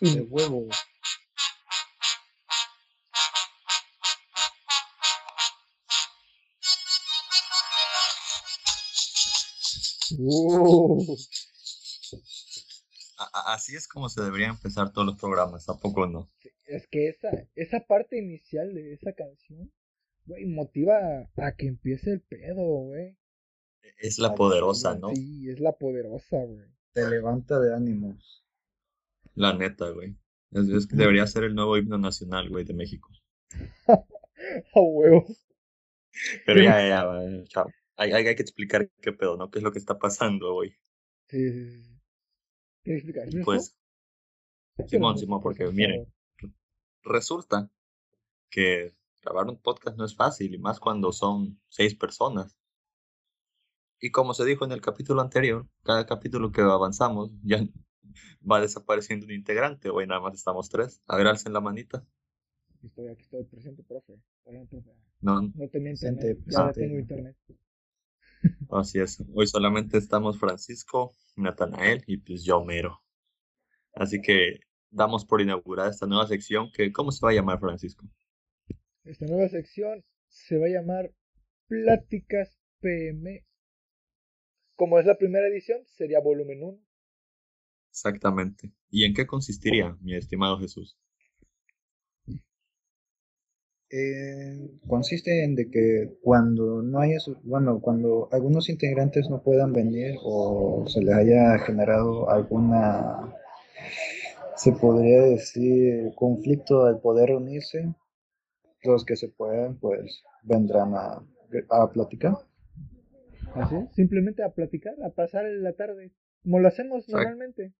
[0.00, 0.68] De huevo.
[10.18, 11.16] Uh,
[13.46, 16.30] Así es como se deberían empezar todos los programas, ¿a poco no?
[16.66, 19.72] es que esa, esa parte inicial de esa canción,
[20.26, 20.96] güey, motiva
[21.36, 23.16] a, a que empiece el pedo, güey.
[23.98, 25.14] Es la poderosa, ¿no?
[25.14, 26.66] Sí, es la poderosa, güey.
[26.92, 28.35] Te levanta de ánimos.
[29.36, 30.16] La neta, güey.
[30.50, 33.10] Es, es que debería ser el nuevo himno nacional, güey, de México.
[34.74, 35.26] A huevo.
[36.44, 37.70] Pero ya, ya, ya, chao.
[37.96, 39.50] Hay, hay, hay que explicar qué pedo, ¿no?
[39.50, 40.70] ¿Qué es lo que está pasando, güey?
[41.28, 42.00] Sí, sí, sí.
[42.82, 43.44] ¿Quieres explicar?
[43.44, 43.76] Pues,
[44.86, 46.12] Simón, Simón, porque miren,
[47.02, 47.70] resulta
[48.50, 52.56] que grabar un podcast no es fácil, y más cuando son seis personas.
[53.98, 57.66] Y como se dijo en el capítulo anterior, cada capítulo que avanzamos ya
[58.50, 61.02] va desapareciendo un integrante, hoy nada más estamos tres.
[61.06, 62.04] A ver, alcen la manita.
[62.76, 64.14] Aquí estoy, aquí estoy presente, profe.
[65.20, 66.44] No, No tenía Presente, internet.
[66.46, 67.36] Ya tengo internet.
[68.70, 69.22] así es.
[69.34, 73.02] Hoy solamente estamos Francisco, Natanael y pues yo mero.
[73.94, 74.60] Así que
[74.90, 78.06] damos por inaugurada esta nueva sección que, ¿cómo se va a llamar, Francisco?
[79.04, 81.12] Esta nueva sección se va a llamar
[81.68, 83.44] Pláticas PM.
[84.76, 86.78] Como es la primera edición, sería volumen 1.
[87.96, 88.70] Exactamente.
[88.90, 90.96] ¿Y en qué consistiría, mi estimado Jesús?
[93.90, 99.72] Eh, consiste en de que cuando no haya, su- bueno, cuando algunos integrantes no puedan
[99.72, 103.34] venir o se les haya generado alguna,
[104.56, 107.94] se podría decir, conflicto al poder reunirse,
[108.84, 111.22] los que se puedan, pues vendrán a,
[111.70, 112.38] a platicar.
[113.54, 117.24] Así, simplemente a platicar, a pasar la tarde, como lo hacemos Exacto.
[117.24, 117.72] normalmente.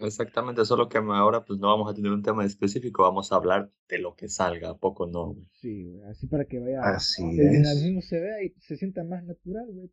[0.00, 3.70] Exactamente, solo que ahora pues no vamos a tener un tema específico, vamos a hablar
[3.88, 5.34] de lo que salga, ¿a poco no?
[5.34, 5.48] güey?
[5.60, 9.22] Sí, güey, así para que vaya, Así el dinamismo se vea y se sienta más
[9.24, 9.90] natural, güey.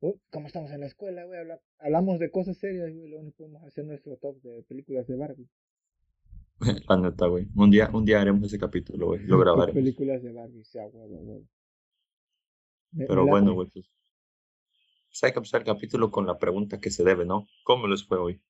[0.00, 3.34] Oh, como estamos en la escuela, güey, habla- hablamos de cosas serias, güey, luego nos
[3.34, 5.48] podemos hacer nuestro top de películas de Barbie.
[6.88, 7.46] La neta, güey.
[7.54, 9.74] Un día, un día haremos ese capítulo, güey, lo grabaremos.
[9.74, 11.44] películas de Barbie, sea huevo, huevo.
[13.06, 13.86] Pero bueno, güey, pues,
[15.08, 17.46] pues hay que empezar el capítulo con la pregunta que se debe, ¿no?
[17.64, 18.40] ¿Cómo les fue hoy?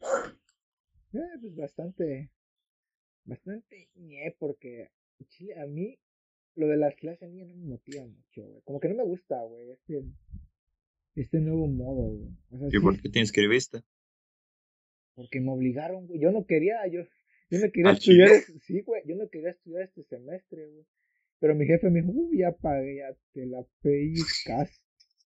[0.00, 2.30] Eh, pues bastante,
[3.24, 4.90] bastante ñe, porque
[5.28, 5.98] Chile a mí
[6.54, 8.62] lo de las clases en línea no me motiva mucho, güey.
[8.64, 10.02] Como que no me gusta, güey, este,
[11.14, 12.30] este nuevo modo, güey.
[12.50, 13.82] O sea, ¿Y sí, por qué te inscribiste?
[15.14, 16.20] porque me obligaron, güey.
[16.20, 17.00] Yo no quería, yo,
[17.50, 18.36] yo no quería ¿Al estudiar, chile?
[18.56, 20.86] es- sí, güey, yo no quería estudiar este semestre, güey.
[21.40, 24.80] Pero mi jefe me dijo, uy, ya pagué, ya te la pellizcas.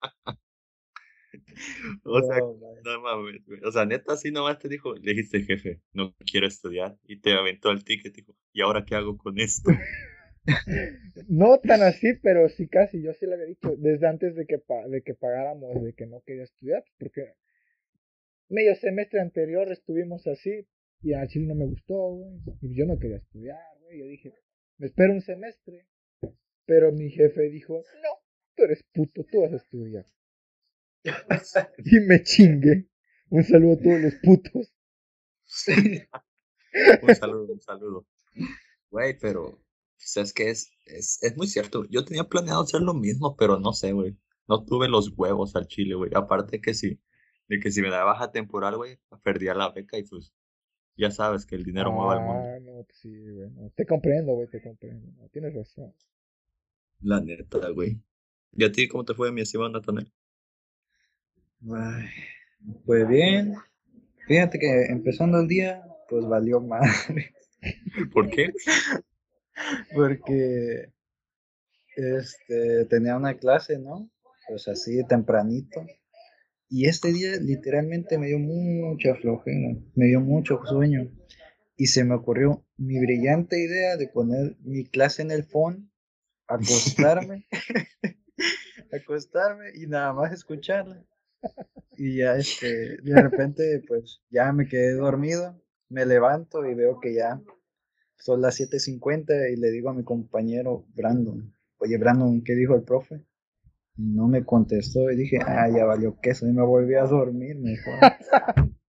[2.05, 3.61] O sea, No, no mames, güey.
[3.65, 6.97] O sea, neta, así nomás te dijo, le dijiste, jefe, no quiero estudiar.
[7.07, 9.71] Y te aventó el ticket, dijo, ¿y ahora qué hago con esto?
[11.29, 14.59] No tan así, pero sí casi, yo sí le había dicho, desde antes de que,
[14.59, 17.35] pa- de que pagáramos, de que no quería estudiar, pues, porque
[18.49, 20.67] medio semestre anterior estuvimos así,
[21.03, 24.33] y a Chile no me gustó, güey, y yo no quería estudiar, güey, yo dije,
[24.79, 25.87] me espero un semestre,
[26.67, 28.09] pero mi jefe dijo, no,
[28.57, 30.07] tú eres puto, tú vas a estudiar,
[31.85, 32.89] y me chingué,
[33.31, 34.73] un saludo a todos los putos,
[37.03, 38.07] Un saludo, un saludo.
[38.91, 39.63] Güey, pero,
[39.97, 41.85] pues es que es, es, es muy cierto.
[41.91, 44.17] Yo tenía planeado hacer lo mismo, pero no sé, güey.
[44.49, 46.11] No tuve los huevos al chile, güey.
[46.15, 47.01] Aparte que sí,
[47.49, 50.33] de que si me da baja temporal, güey, perdía la beca y pues,
[50.97, 52.49] ya sabes que el dinero mueve al mundo.
[52.49, 55.95] Ah, no, pues sí, güey, no, te comprendo, güey, te comprendo, no, tienes razón.
[57.01, 58.01] La neta, güey.
[58.53, 60.13] ¿Y a ti cómo te fue, mi estimado Natanel?
[62.87, 63.55] Pues bien,
[64.27, 67.33] fíjate que empezando el día, pues valió madre,
[68.13, 68.53] ¿Por qué?
[69.95, 70.93] porque
[71.97, 74.11] este, tenía una clase, ¿no?
[74.49, 75.85] Pues así tempranito.
[76.69, 81.11] Y este día literalmente me dio mucha flojera, me dio mucho sueño.
[81.77, 85.91] Y se me ocurrió mi brillante idea de poner mi clase en el phone,
[86.49, 87.47] acostarme,
[88.93, 91.05] acostarme y nada más escucharla.
[91.97, 97.15] Y ya este, de repente pues ya me quedé dormido, me levanto y veo que
[97.15, 97.41] ya
[98.17, 102.83] son las 7.50 y le digo a mi compañero Brandon, oye Brandon, ¿qué dijo el
[102.83, 103.25] profe?
[103.97, 107.57] Y no me contestó y dije, ah, ya valió queso y me volví a dormir
[107.59, 107.95] mejor.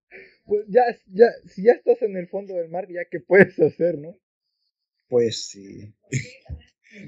[0.45, 3.97] Pues ya, ya, si ya estás en el fondo del mar, ya que puedes hacer,
[3.97, 4.13] ¿no?
[5.07, 5.95] Pues sí,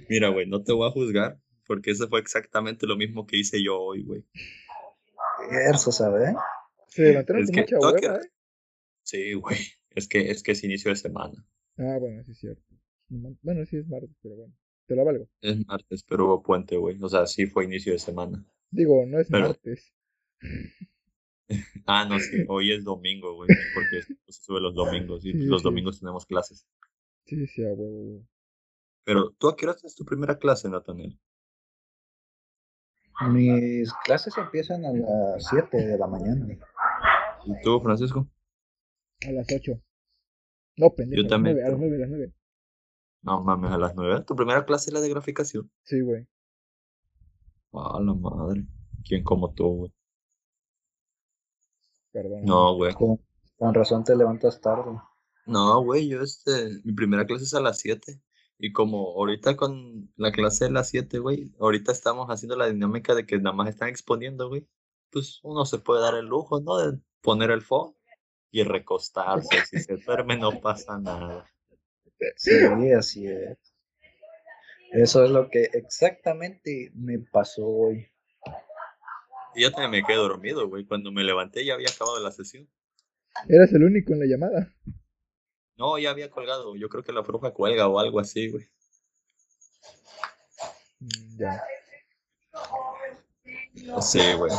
[0.10, 3.64] Mira, güey, no te voy a juzgar, porque eso fue exactamente lo mismo que hice
[3.64, 4.24] yo hoy, güey.
[5.52, 6.36] Eso, ¿sabes?
[6.88, 8.30] Se levantaron Es con mucha hueva, ¿eh?
[9.04, 9.58] Sí, güey.
[9.92, 11.46] Es que, es que es inicio de semana.
[11.78, 12.64] Ah, bueno, sí es cierto.
[13.08, 14.54] Bueno, sí es martes, pero bueno.
[14.88, 15.28] Te la valgo.
[15.42, 16.98] Es martes, pero hubo puente, güey.
[17.02, 18.46] O sea, sí fue inicio de semana.
[18.72, 19.94] Digo, no es martes.
[21.86, 22.46] ah, no, sí.
[22.50, 23.50] Hoy es domingo, güey.
[23.74, 26.68] Porque se sube los domingos y los domingos tenemos clases.
[27.26, 28.28] Sí, sí, a huevo.
[29.04, 31.20] Pero, ¿tú a qué hora es tu primera clase, Nathaniel?
[33.30, 36.46] Mis clases empiezan a las 7 de la mañana.
[37.46, 38.28] ¿Y tú, Francisco?
[39.26, 39.72] A las 8.
[40.78, 41.24] No, pendejo.
[41.24, 41.58] Yo también.
[41.64, 42.34] a las 9, a las 9.
[43.22, 44.24] No mames, a las 9.
[44.28, 45.72] ¿Tu primera clase es la de graficación?
[45.84, 46.28] Sí, güey.
[47.72, 48.66] A la madre.
[49.08, 49.94] ¿Quién como tú, güey?
[52.12, 52.44] Perdón.
[52.44, 52.94] No, güey.
[52.94, 53.20] Con,
[53.58, 55.00] con razón te levantas tarde.
[55.46, 58.20] No, güey, yo este, mi primera clase es a las 7.
[58.58, 63.14] Y como ahorita con la clase de las 7, güey, ahorita estamos haciendo la dinámica
[63.14, 64.68] de que nada más están exponiendo, güey.
[65.12, 66.78] Pues uno se puede dar el lujo, ¿no?
[66.78, 67.96] De poner el phone
[68.52, 69.66] y recostarse.
[69.66, 71.50] si se duerme no pasa nada.
[72.38, 72.52] Sí,
[72.98, 73.58] así es.
[74.92, 78.08] Eso es lo que exactamente me pasó hoy.
[79.54, 80.86] Y yo también me quedé dormido, güey.
[80.86, 82.70] Cuando me levanté ya había acabado la sesión.
[83.50, 84.74] Eras el único en la llamada.
[85.78, 86.76] No, ya había colgado.
[86.76, 88.66] Yo creo que la profa cuelga o algo así, güey.
[91.00, 91.62] Mm, ya.
[94.02, 94.52] Sí, güey.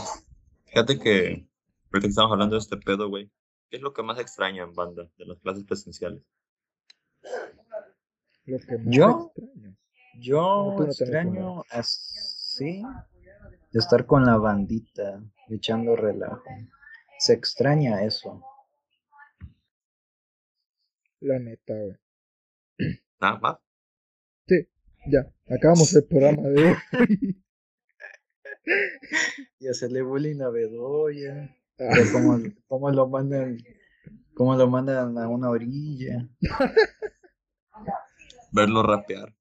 [0.66, 1.46] Fíjate que
[1.86, 3.30] ahorita que estamos hablando de este pedo, güey.
[3.70, 6.22] ¿Qué es lo que más extraña en banda de las clases presenciales?
[8.44, 9.32] Lo que más ¿Yo?
[9.34, 9.76] extraño.
[10.18, 12.82] Yo No, extraño así
[13.72, 16.42] estar con la bandita, echando relajo.
[17.18, 18.42] Se extraña eso.
[21.20, 21.96] La neta, güey.
[23.20, 23.56] Nada más.
[24.46, 24.68] Sí,
[25.10, 25.32] ya.
[25.48, 26.74] Acabamos el programa de hoy.
[29.60, 31.56] Y hacerle bullying a Bedoya.
[31.78, 33.58] Ah, Ver cómo, cómo lo mandan,
[34.34, 36.28] cómo lo mandan a una orilla.
[38.52, 39.34] Verlo rapear.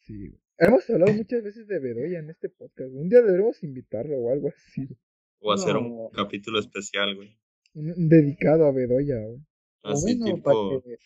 [0.00, 0.40] sí, güey.
[0.58, 2.90] Hemos hablado muchas veces de Bedoya en este podcast.
[2.92, 4.86] Un día deberemos invitarlo o algo así.
[5.38, 5.80] O hacer No.
[5.80, 7.38] un capítulo especial, güey.
[7.72, 9.40] Dedicado a Bedoya, güey.
[9.82, 10.42] Así bueno, tipo.
[10.70, 10.98] para que,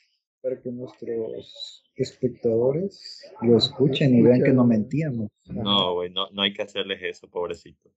[0.42, 5.30] para que nuestros espectadores lo escuchen y vean que no mentíamos.
[5.46, 7.92] No, güey, no, no hay que hacerles eso, pobrecito.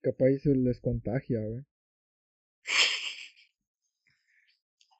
[0.00, 1.64] Capaz se les contagia, güey.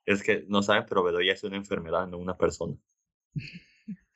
[0.06, 2.76] Es que no saben, pero Bedoya es una enfermedad, no una persona.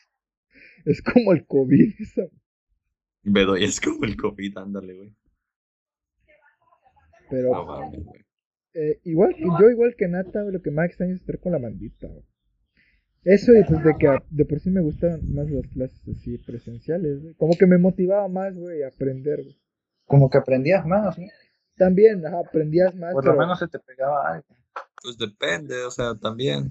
[0.87, 1.95] Es como el COVID.
[2.01, 2.31] esa-
[3.23, 5.15] Bedoya es como el COVID, ándale, güey.
[7.29, 8.25] Pero güey.
[8.75, 11.59] Eh, igual que yo, igual que Nata, lo que más extraño es estar con la
[11.59, 12.09] bandita.
[13.25, 16.39] Eso y pues de que a- de por sí me gustaban más las clases así
[16.39, 17.35] presenciales, güey.
[17.35, 19.41] Como que me motivaba más, güey, a aprender.
[20.07, 21.27] Como que aprendías más, ¿no?
[21.77, 24.47] También, ajá, aprendías más, Por lo pero- menos se te pegaba algo.
[25.03, 26.71] Pues depende, o sea, también.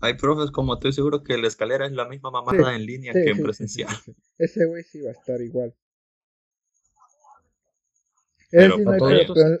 [0.00, 3.22] Hay profes como estoy seguro que la escalera es la misma mamada en línea Sí,
[3.24, 3.88] que en sí, presencial.
[4.04, 4.22] sí, sí.
[4.38, 5.74] Ese güey sí va a estar igual.
[8.54, 9.10] Pero no hay pero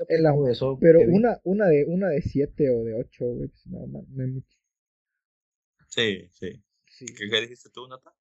[0.08, 0.34] en la-
[0.80, 4.22] pero una, una de una de siete o de ocho, güey, pues no, man, no
[4.22, 4.56] hay mucho.
[5.88, 6.62] Sí, sí.
[6.86, 7.06] Sí.
[7.06, 8.14] ¿Qué, qué dijiste tú, Nata?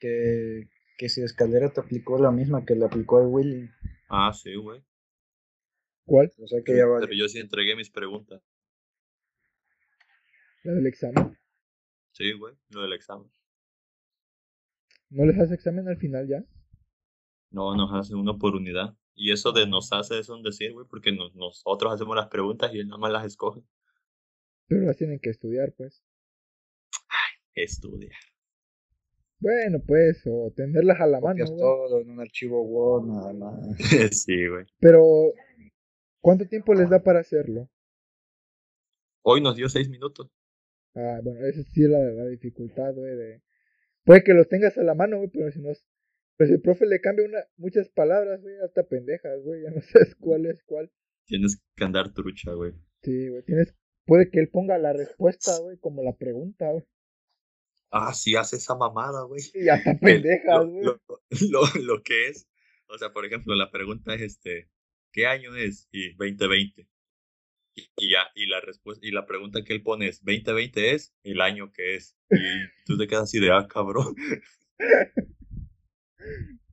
[0.00, 0.68] que,
[0.98, 3.70] que si Escalera te aplicó la misma que le aplicó a Willy.
[4.08, 4.82] Ah, sí, güey.
[6.04, 6.32] ¿Cuál?
[6.42, 7.16] O sea que ya Pero vale.
[7.16, 8.42] yo sí entregué mis preguntas.
[10.64, 11.38] La del examen.
[12.12, 13.30] Sí, güey, lo del examen.
[15.10, 16.44] ¿No les hace examen al final ya?
[17.50, 18.96] No, nos hacen uno por unidad.
[19.22, 22.72] Y eso de nos hace es un decir, güey, porque nos- nosotros hacemos las preguntas
[22.72, 23.60] y él nada más las escoge.
[24.66, 26.02] Pero las tienen que estudiar, pues.
[27.54, 28.16] Estudia.
[29.38, 31.60] Bueno, pues, o tenerlas a la mano, Copias güey.
[31.60, 33.76] todo en un archivo Word nada más.
[34.24, 34.64] sí, güey.
[34.78, 35.02] Pero,
[36.22, 37.68] ¿cuánto tiempo les da para hacerlo?
[39.22, 40.30] Hoy nos dio seis minutos.
[40.94, 43.42] Ah, bueno, esa sí es la, la dificultad, güey, de...
[44.04, 45.68] Puede que los tengas a la mano, güey, pero si no...
[46.40, 49.70] es- Pero si el profe le cambia una, muchas palabras, güey, hasta pendejas, güey, ya
[49.70, 50.90] no sabes cuál es cuál.
[51.26, 52.72] Tienes que andar trucha, güey.
[53.02, 53.74] Sí, güey, tienes...
[54.06, 56.84] Puede que él ponga la respuesta, güey, como la pregunta, güey.
[57.92, 59.42] Ah, sí, hace esa mamada, güey.
[59.54, 60.84] Y hasta pendejas, lo, güey.
[60.84, 61.00] lo,
[61.50, 62.48] lo- lo que es,
[62.88, 64.68] o sea, por ejemplo, la pregunta es este,
[65.12, 65.88] ¿qué año es?
[65.92, 66.88] Y 2020.
[67.76, 71.14] Y, y ya, y la respuesta, y la pregunta que él pone es, 2020 es
[71.22, 72.16] el año que es.
[72.30, 74.14] Y tú te quedas así de, ah, cabrón.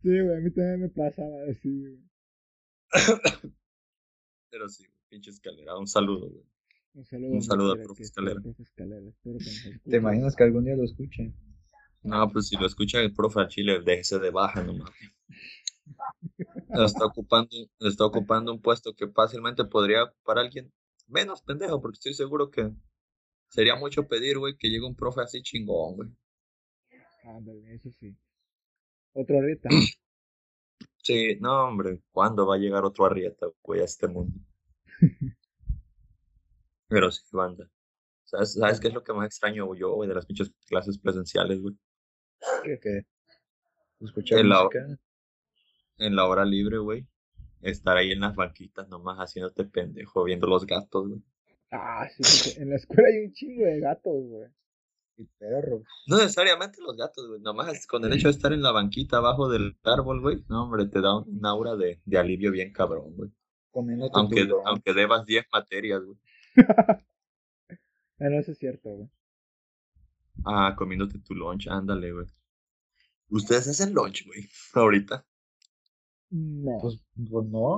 [0.01, 1.99] Sí, güey, a mí también me pasaba así, güey.
[4.49, 6.45] Pero sí, pinche escalera, un saludo, güey.
[6.93, 8.37] Un saludo, Un saludo al profe Escalera.
[8.37, 9.81] el profe Escalera, espero que nos escuche.
[9.89, 11.35] ¿Te imaginas que algún día lo escuchen?
[12.03, 14.89] No, pues si lo escucha el profe al Chile, déjese de baja nomás.
[16.69, 17.49] Está ocupando,
[17.79, 20.71] está ocupando un puesto que fácilmente podría ocupar alguien
[21.07, 22.71] menos pendejo, porque estoy seguro que
[23.49, 26.09] sería mucho pedir, güey, que llegue un profe así chingón, güey.
[27.23, 28.15] Ándale, eso sí.
[29.13, 29.69] Otro arrieta.
[31.01, 34.37] Sí, no, hombre, ¿cuándo va a llegar otro arrieta, güey, a este mundo?
[36.89, 37.69] Pero sí, banda.
[38.25, 41.61] ¿Sabes, ¿Sabes qué es lo que más extraño yo, güey, de las pinches clases presenciales,
[41.61, 41.75] güey?
[42.81, 43.05] que
[44.01, 44.99] escuchar En la- música.
[45.97, 47.07] En la hora libre, güey.
[47.61, 51.21] Estar ahí en las banquitas nomás haciéndote pendejo, viendo los gatos, güey.
[51.71, 54.49] Ah, sí, en la escuela hay un chingo de gatos, güey.
[56.07, 57.41] No necesariamente los gatos, güey.
[57.41, 60.43] Nomás con el hecho de estar en la banquita abajo del árbol, güey.
[60.49, 63.31] No, hombre, te da un aura de, de alivio bien cabrón, güey.
[63.71, 64.63] Comiéndote Aunque, tu lunch.
[64.65, 66.17] aunque debas 10 materias, güey.
[68.19, 69.09] Ah, no, eso es cierto, güey.
[70.43, 72.25] Ah, comiéndote tu lunch, ándale, güey.
[73.29, 74.49] Ustedes hacen lunch, güey.
[74.73, 75.23] Ahorita.
[76.31, 76.79] No.
[76.81, 77.77] Pues, pues no.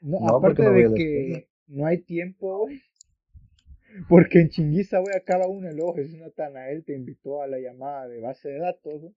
[0.00, 2.80] No, No, porque aparte no de que no hay tiempo, güey.
[4.08, 5.98] Porque en Chinguiza, güey, acaba uno el ojo.
[5.98, 9.14] Es Natanael te invitó a la llamada de base de datos, güey.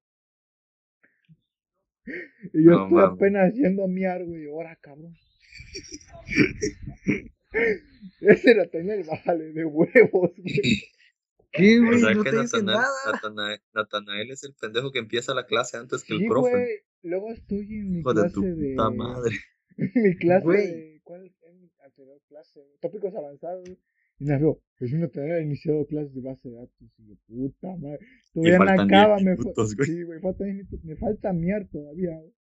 [2.53, 4.47] Y yo No estoy apenas haciendo miar, güey.
[4.47, 5.13] Ahora, cabrón.
[8.21, 10.83] Ese Natanael, bájale de huevos, güey.
[11.51, 11.99] ¿Qué, O güey?
[11.99, 12.79] sea no que Natanael.
[13.11, 16.49] Natanael, Natanael es el pendejo que empieza la clase antes que Sí, el profe.
[16.49, 16.67] güey.
[17.03, 18.69] Luego estoy en mi Hijo de clase tu de.
[18.75, 19.35] puta madre.
[19.95, 20.67] mi clase Güey.
[20.67, 21.01] de.
[21.03, 22.61] ¿Cuál es mi anterior clase?
[22.79, 23.67] Tópicos avanzados.
[24.21, 26.91] Y me veo, es una tarea iniciado clases de base de datos.
[26.99, 28.05] Y yo, puta madre.
[28.31, 29.87] Todavía no acaba, 10 me, minutos, güey.
[29.89, 30.83] Sí, güey, falta 10 minutos.
[30.83, 32.35] Me falta miar todavía, güey.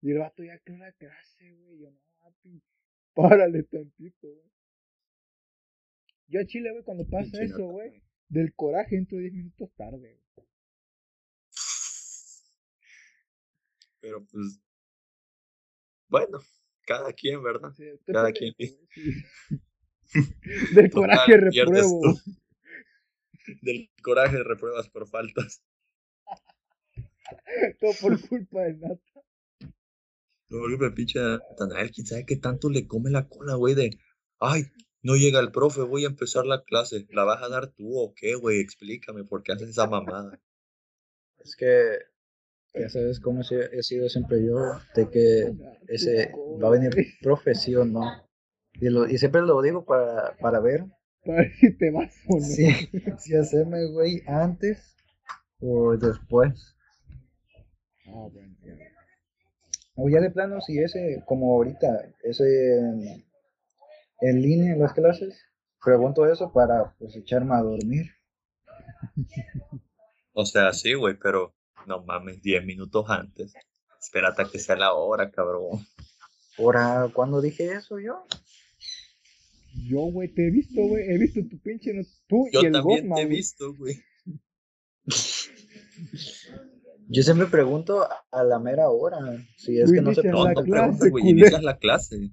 [0.00, 1.80] Y el vato ya que una clase, güey.
[1.80, 2.62] Yo, no, papi,
[3.12, 4.50] párale tantito, güey.
[6.28, 9.98] Yo a Chile, güey, cuando pasa Pinche eso, güey, del coraje entro 10 minutos tarde,
[9.98, 10.48] güey.
[14.00, 14.62] Pero pues.
[16.08, 16.38] Bueno,
[16.86, 17.70] cada quien, ¿verdad?
[17.72, 18.54] Sí, Cada quien.
[18.58, 18.78] sí.
[20.74, 22.00] Del Total, coraje repruebo.
[23.62, 25.62] Del coraje repruebas por faltas.
[27.80, 29.00] Todo por culpa de Nata.
[30.50, 33.98] No, que me pinche Natanael, quién sabe qué tanto le come la cola, güey, de.
[34.38, 34.64] Ay,
[35.02, 37.06] no llega el profe, voy a empezar la clase.
[37.10, 38.60] ¿La vas a dar tú o qué, güey?
[38.60, 40.40] Explícame por qué haces esa mamada.
[41.38, 41.98] Es que
[42.74, 44.56] ya sabes cómo he sido- he sido siempre yo,
[44.94, 45.52] de que
[45.88, 46.32] ese
[46.62, 48.28] va a venir profe, sí o no.
[48.80, 50.84] Y, lo, y siempre lo digo para, para ver
[51.24, 52.40] Para ver si te vas o no.
[52.40, 52.66] si,
[53.18, 54.96] si hacerme güey antes
[55.60, 56.76] o después.
[58.06, 58.74] Ah, bueno, ya.
[59.96, 63.24] O ya de plano, si ese, como ahorita, ese en,
[64.20, 65.40] en línea en las clases,
[65.82, 68.06] pregunto eso para pues echarme a dormir.
[70.32, 71.54] O sea, sí, güey, pero
[71.86, 73.54] no mames, 10 minutos antes.
[74.00, 75.86] Espérate a que sea la hora, cabrón.
[76.58, 78.26] Ahora, ¿cuándo dije eso yo?
[79.76, 81.04] Yo, güey, te he visto, güey.
[81.10, 81.92] He visto tu pinche.
[81.92, 83.96] no- Tú Yo y el también Gosma, te he visto, güey.
[87.08, 89.18] Yo siempre pregunto a- a la mera hora,
[89.56, 91.78] si es que no se inicias No, la no pregunta, preguntas, clase, güey, inicias la
[91.78, 92.30] clase.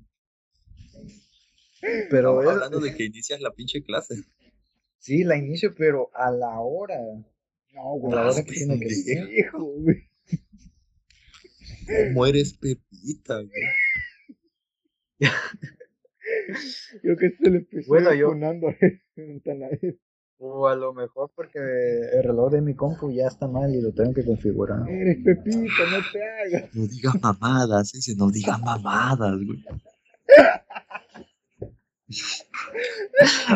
[2.10, 4.24] pero Estamos es- hablando de que inicias la pinche clase.
[4.98, 6.96] sí, la inicio, pero a la hora,
[7.74, 8.16] No, a güey.
[8.16, 9.30] la Ah, hora que tiene que ser.
[9.34, 10.10] Hijo, güey.
[12.14, 13.50] ¿Cómo eres Pepita, güey?
[17.02, 18.34] Creo que se le empezó Bueno, yo-.
[20.44, 23.94] O a lo mejor porque el reloj de mi compu ya está mal y lo
[23.94, 24.90] tengo que configurar.
[24.90, 26.76] Eres Pepito, no te hagas.
[26.76, 29.64] No digas mamadas, ese, no digas mamadas, güey.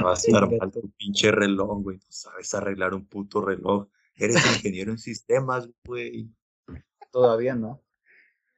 [0.05, 1.97] Va a estar mal tu pinche reloj, güey.
[1.97, 3.87] No sabes arreglar un puto reloj.
[4.15, 6.29] Eres ingeniero en sistemas, güey.
[7.11, 7.81] Todavía no.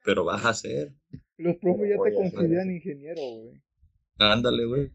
[0.04, 0.94] Pero vas a hacer.
[1.38, 3.62] Los profes ya te consideran ingeniero, güey.
[4.18, 4.90] Ándale, güey.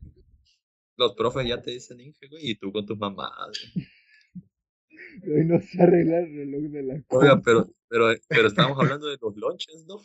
[0.97, 3.57] Los profes ya te dicen Inge, güey, y tú con tus mamadas.
[3.73, 3.87] güey.
[5.39, 7.43] Hoy no sé arreglar el reloj de la Oiga, compu.
[7.43, 9.97] pero, pero, pero estamos hablando de los lonches, ¿no?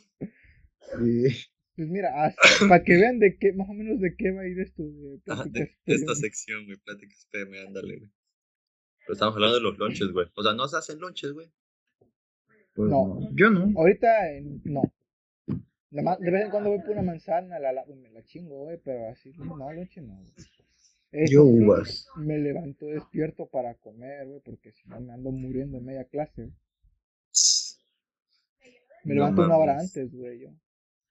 [1.04, 1.28] Y
[1.76, 2.10] Pues mira,
[2.68, 5.20] para que vean de qué, más o menos de qué va a ir esto de
[5.26, 8.10] Ajá, pláticas de esta sección, güey, pláticas PM, ándale, güey.
[9.00, 10.26] Pero estamos hablando de los lonches, güey.
[10.34, 11.50] O sea, no se hacen lonches, güey.
[12.75, 13.20] pues No.
[13.20, 13.30] no.
[13.34, 13.72] Yo no.
[13.78, 14.82] Ahorita eh, no.
[15.90, 18.78] Más, de vez en cuando voy por una manzana, la, la- me la chingo, güey,
[18.85, 20.23] pero así, no, noche no.
[21.30, 22.07] Yo uvas.
[22.16, 26.42] Me levanto despierto para comer, güey, porque si no me ando muriendo en media clase.
[26.42, 26.54] güey.
[29.04, 30.50] Me No levanto una hora antes, güey, yo.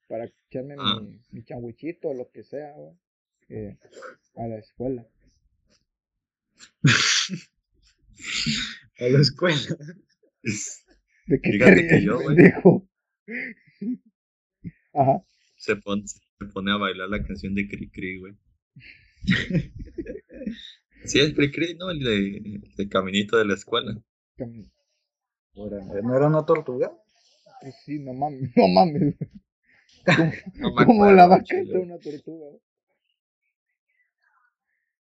[0.06, 1.00] Para echarme Ah.
[1.02, 2.94] mi, mi changuichito o lo que sea, güey.
[3.48, 3.76] eh,
[4.36, 5.06] a la escuela.
[9.00, 9.60] A la escuela.
[11.26, 12.52] ¿De qué te Fíjate que ríes, yo, güey.
[14.98, 15.12] Pendejo?
[15.12, 15.24] Ajá.
[15.56, 16.04] Se, pon-
[16.52, 18.34] pone a bailar la canción de Cri güey.
[21.04, 21.90] sí, es Cri ¿no?
[21.90, 24.00] El de, Caminito de la Escuela.
[25.54, 26.92] ¿No era una tortuga?
[27.60, 29.14] Pues sí, no mames, no mames.
[30.86, 32.46] Como, la vaca es una tortuga.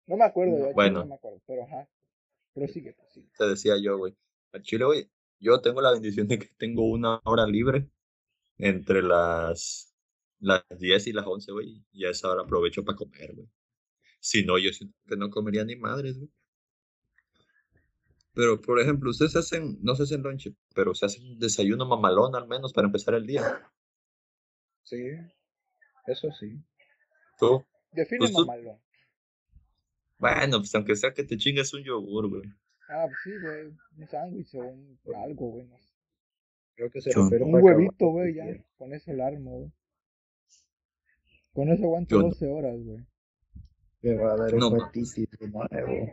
[0.06, 1.00] No me acuerdo, bueno.
[1.00, 1.88] no me acuerdo, pero ajá.
[2.54, 3.28] Pero sigue, pues sí.
[3.38, 4.16] Te decía yo, güey.
[4.52, 5.08] A Chile, güey,
[5.38, 7.88] yo tengo la bendición de que tengo una hora libre
[8.60, 9.94] entre las,
[10.38, 11.84] las 10 y las 11, güey.
[11.92, 13.48] Y a esa hora aprovecho para comer, güey.
[14.20, 16.30] Si no, yo siento que no comería ni madres, güey.
[18.32, 22.46] Pero, por ejemplo, ustedes hacen, no se hacen lunch, pero se hacen desayuno mamalón al
[22.46, 23.42] menos para empezar el día.
[24.84, 25.04] Sí,
[26.06, 26.62] eso sí.
[27.38, 27.64] ¿Tú?
[27.92, 28.80] Define pues mamalón.
[30.18, 32.42] Bueno, pues aunque sea que te chingues un yogur, güey.
[32.88, 33.66] Ah, pues sí, güey.
[33.96, 35.68] Un sándwich o un algo, güey.
[36.74, 38.44] Creo que se refiere Un huevito, güey, ya.
[38.76, 39.72] Con eso el armo, güey.
[41.52, 43.06] Con eso aguanto 12 horas, güey.
[44.02, 46.12] Me va a dar no, hepatitis de nuevo.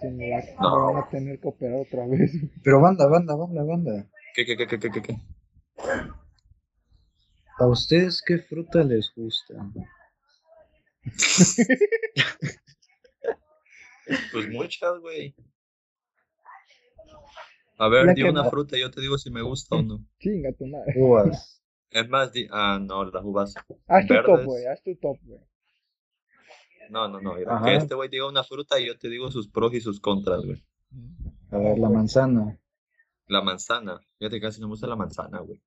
[0.00, 0.86] Se me, va, no.
[0.86, 2.32] me van a tener que operar otra vez.
[2.64, 4.10] Pero banda, banda, banda, banda.
[4.34, 5.16] ¿Qué, qué, qué, qué, qué, qué?
[7.58, 9.54] ¿A ustedes qué fruta les gusta?
[14.32, 15.34] pues muchas, güey.
[17.78, 20.04] A ver, di una fruta y yo te digo si me gusta o no.
[20.18, 20.94] Chinga tu madre.
[20.96, 21.58] Uvas.
[21.92, 22.46] Es más, di...
[22.50, 23.54] ah, no, las uvas.
[23.86, 25.40] Haz tu top, güey, haz tu top, güey.
[26.88, 29.48] No, no, no, mira, que este güey diga una fruta y yo te digo sus
[29.48, 30.64] pros y sus contras, güey.
[31.50, 32.58] A ver, la manzana.
[33.26, 34.00] La manzana.
[34.18, 35.60] Fíjate, casi no me gusta la manzana, güey.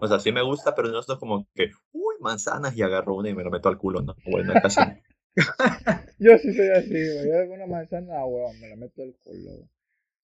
[0.00, 3.30] O sea, sí me gusta, pero no es como que, uy, manzanas y agarro una
[3.30, 4.14] y me lo meto al culo, ¿no?
[4.30, 4.80] Bueno, casi
[6.18, 7.28] Yo sí soy así, güey.
[7.28, 9.68] Yo una manzana, weón, me la meto al culo.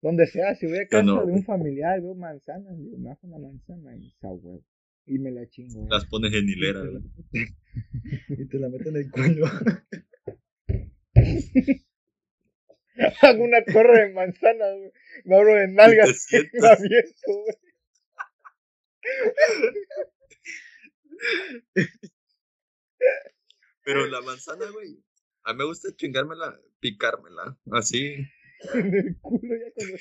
[0.04, 3.38] Donde sea, si voy a casa de un familiar, veo manzanas, digo, me hago una
[3.38, 4.62] manzana y esa huevo.
[5.06, 5.88] Y me la chingo.
[5.88, 7.02] Las pones en hilera, güey.
[8.28, 9.46] y te la meto en el culo.
[13.23, 14.93] Hago una torre de manzana, güey.
[15.25, 17.56] Me abro de nalgas y me aviento, güey.
[23.84, 25.02] Pero la manzana, güey.
[25.45, 28.17] A mí me gusta chingármela, picármela, así.
[28.72, 29.96] En el culo ya cuando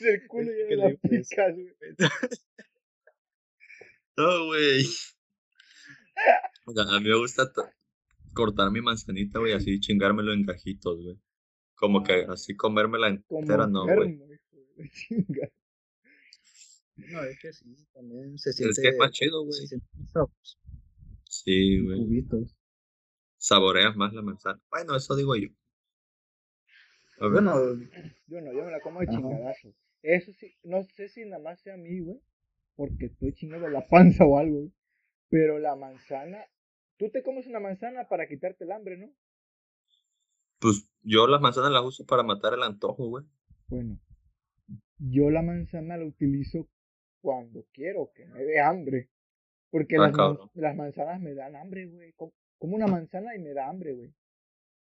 [0.00, 1.70] el culo ya la picas, güey.
[4.16, 4.84] No, güey.
[6.76, 7.50] a mí me gusta
[8.32, 11.18] cortar mi manzanita, güey, así chingármelo en gajitos, güey.
[11.74, 14.20] Como que así comérmela entera, no, güey.
[16.96, 18.70] No, es que sí, también se siente.
[18.70, 19.66] Es que es más chido, güey.
[21.24, 21.98] Sí, güey.
[21.98, 22.56] Cubitos.
[23.44, 24.58] Saboreas más la manzana.
[24.70, 25.48] Bueno, eso digo yo.
[27.20, 27.54] Bueno,
[28.26, 29.74] yo no, yo me la como de chingadazo.
[30.00, 32.22] Eso sí, no sé si nada más sea a mí, güey.
[32.74, 34.72] Porque estoy chingando la panza o algo, güey.
[35.28, 36.42] Pero la manzana.
[36.96, 39.12] Tú te comes una manzana para quitarte el hambre, ¿no?
[40.58, 43.26] Pues yo las manzanas las uso para matar el antojo, güey.
[43.66, 44.00] Bueno,
[44.96, 46.66] yo la manzana la utilizo
[47.20, 49.10] cuando quiero que me dé hambre.
[49.68, 52.14] Porque ah, las, las, manzanas me dan hambre, güey.
[52.58, 54.14] Como una manzana y me da hambre, güey.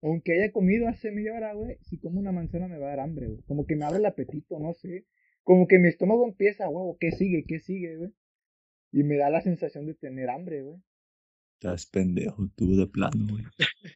[0.02, 3.00] Aunque haya comido hace media hora, güey, si como una manzana me va a dar
[3.00, 3.42] hambre, güey.
[3.42, 5.06] Como que me abre el apetito, no sé.
[5.42, 7.44] Como que mi estómago empieza, güey, ¿qué sigue?
[7.46, 8.12] ¿Qué sigue, güey?
[8.92, 10.82] Y me da la sensación de tener hambre, güey.
[11.54, 13.44] Estás pendejo, tú de plano, güey.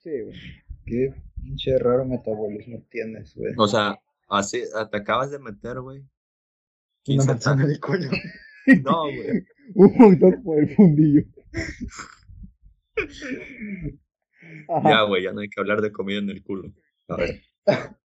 [0.02, 0.36] Sí, güey.
[0.84, 1.12] Qué
[1.42, 3.54] pinche raro metabolismo tienes, güey.
[3.58, 6.04] O sea, así, te acabas de meter, güey,
[7.08, 8.10] una manzana de coño.
[8.82, 9.46] No, güey.
[9.76, 11.22] Un montón por el fundillo.
[14.85, 16.72] Ya, güey, ya no hay que hablar de comida en el culo.
[17.09, 17.42] A ver.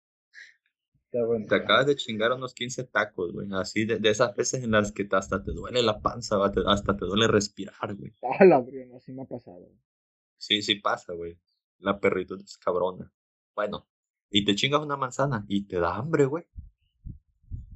[1.10, 3.48] Te acabas de chingar unos 15 tacos, güey.
[3.52, 7.04] Así de, de, esas veces en las que hasta te duele la panza, hasta te
[7.04, 8.12] duele respirar, güey.
[8.22, 8.64] Ah, la
[8.96, 9.68] así me ha pasado.
[10.36, 11.36] Sí, sí pasa, güey.
[11.78, 13.12] La perrito es cabrona.
[13.56, 13.88] Bueno,
[14.30, 16.44] y te chingas una manzana y te da hambre, güey.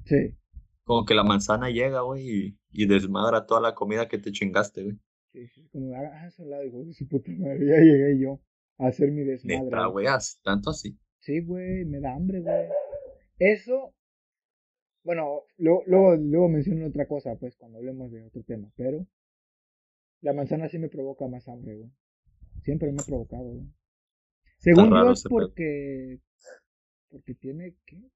[0.04, 0.36] Sí.
[0.84, 4.98] Como que la manzana llega, güey, y, desmadra toda la comida que te chingaste, güey.
[5.34, 8.40] Sí, como, ah, eso lado, hijo de su puta madre, ya llegué yo
[8.78, 9.64] a hacer mi desmadre.
[9.64, 10.06] Neta, güey,
[10.44, 10.96] tanto así.
[11.18, 12.68] Sí, güey, me da hambre, güey.
[13.40, 13.96] Eso,
[15.02, 19.08] bueno, luego, luego, luego menciono otra cosa, pues, cuando hablemos de otro tema, pero
[20.20, 21.90] la manzana sí me provoca más hambre, güey.
[22.62, 23.66] Siempre me ha provocado, güey.
[24.58, 26.20] Según yo es porque,
[27.10, 28.08] porque tiene, ¿qué?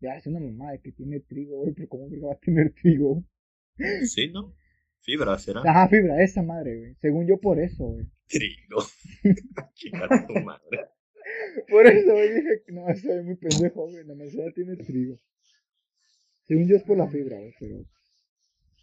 [0.00, 3.22] Ya es una mamá que tiene trigo, güey, pero ¿cómo que va a tener trigo?
[4.04, 4.54] Sí, ¿no?
[5.04, 5.60] Fibra, ¿será?
[5.60, 6.94] Ajá, fibra, esa madre, güey.
[6.94, 8.06] Según yo, por eso, güey.
[8.26, 8.82] Trigo.
[9.74, 10.88] Chingada tu madre.
[11.68, 14.02] Por eso, güey, dije que no, soy muy pendejo, güey.
[14.06, 15.20] La manzana tiene trigo.
[16.44, 17.84] Según yo es por la fibra, güey, pero.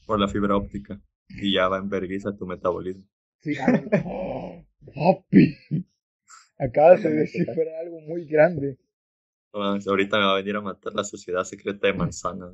[0.05, 1.01] por la fibra óptica.
[1.27, 3.03] Y ya va en vergüenza tu metabolismo.
[3.39, 3.55] Sí,
[4.05, 5.57] oh, papi.
[6.60, 8.77] Acabas de descifrar algo muy grande.
[9.53, 12.51] Ah, ahorita me va a venir a matar la sociedad secreta de manzana.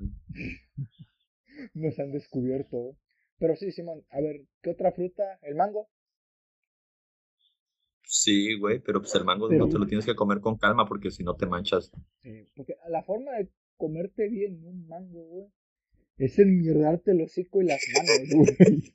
[1.73, 2.95] Nos han descubierto.
[3.39, 5.39] Pero sí, Simón, a ver, ¿qué otra fruta?
[5.41, 5.89] ¿El mango?
[8.03, 11.11] Sí, güey, pero pues el mango no te lo tienes que comer con calma porque
[11.11, 11.91] si no te manchas.
[12.21, 15.47] Sí, porque la forma de comerte bien un mango, güey,
[16.17, 18.93] es enmierdarte el hocico y las manos, güey.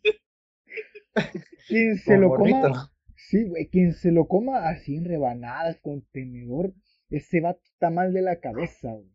[1.69, 2.91] quien se lo coma.
[3.15, 6.75] Sí, güey, quien se lo coma así en rebanadas con tenedor,
[7.11, 9.13] ese va está mal de la cabeza, güey.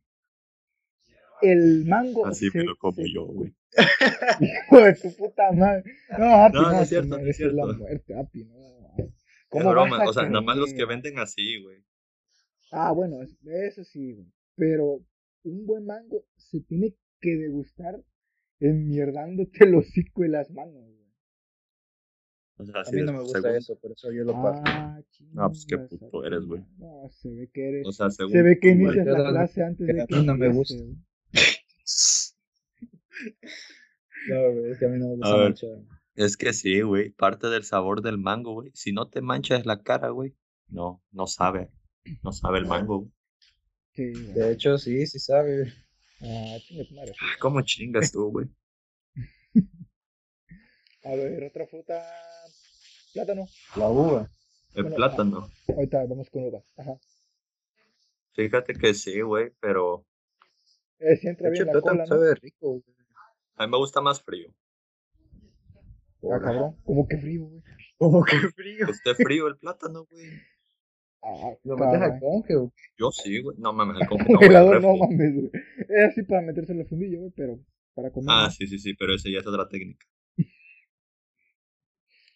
[1.41, 2.25] El mango.
[2.25, 3.53] Así me lo como yo, güey.
[4.41, 5.84] Hijo de tu puta madre.
[6.17, 7.56] No, Happy, no, no, es cierto, no es cierto.
[7.56, 8.77] la muerte, Happy, no.
[9.49, 11.84] ¿Cómo broma, o sea, nada más los que venden así, güey.
[12.71, 14.27] Ah, bueno, eso sí, güey.
[14.56, 15.01] Pero
[15.43, 18.03] un buen mango se tiene que degustar
[18.60, 20.97] enmierdándote el hocico y las manos, güey.
[22.60, 24.63] O sea, a mí no me gusta eso, por eso yo lo paso.
[24.65, 24.99] Ah,
[25.32, 26.63] no, pues qué puto eres, güey.
[26.80, 27.88] No, se ve que eres.
[27.88, 30.15] O sea, según se ve que inicias la clase antes de que.
[30.15, 30.84] A mí no me gusta.
[34.30, 35.67] no, güey, es que a mí no me gusta mucho.
[36.15, 37.12] Es que sí, güey.
[37.12, 38.71] Parte del sabor del mango, güey.
[38.73, 40.36] Si no te manchas la cara, güey.
[40.67, 41.69] No, no sabe.
[42.23, 43.12] No sabe el mango, güey.
[43.93, 45.73] Sí, De hecho, sí, sí sabe.
[46.21, 46.58] Ah,
[46.95, 47.13] madre.
[47.21, 48.47] Ah, ¿Cómo chingas tú, güey?
[51.03, 52.03] A ver, otra fruta.
[53.13, 53.45] Plátano.
[53.75, 54.30] La uva.
[54.73, 55.49] El plátano.
[55.67, 56.63] ahorita vamos con uva.
[56.77, 56.99] Ajá.
[58.34, 60.06] Fíjate que sí, güey, pero.
[60.99, 62.08] Eh, entra bien la cola, ¿no?
[62.08, 62.96] sabe rico, güey.
[63.57, 64.53] A mí me gusta más frío.
[66.23, 66.75] Ah, cabrón.
[66.83, 67.63] ¿Cómo que frío, güey?
[67.97, 68.87] ¿Cómo que frío?
[68.87, 70.25] Esté frío el plátano, güey.
[71.23, 72.71] Ah, ¿Lo metes al conge, güey?
[72.97, 73.57] Yo sí, güey.
[73.59, 74.49] No mames, al conge.
[74.49, 75.51] No, no mames, güey.
[75.89, 77.59] Es así para meterse en el fundillo, güey, pero
[77.95, 78.29] para comer.
[78.29, 80.05] Ah, sí, sí, sí, pero esa ya es otra técnica.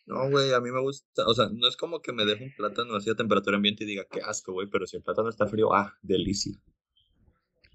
[0.07, 2.53] No, güey, a mí me gusta, o sea, no es como que me deje un
[2.57, 5.47] plátano así a temperatura ambiente y diga, qué asco, güey, pero si el plátano está
[5.47, 6.53] frío, ah, delicia.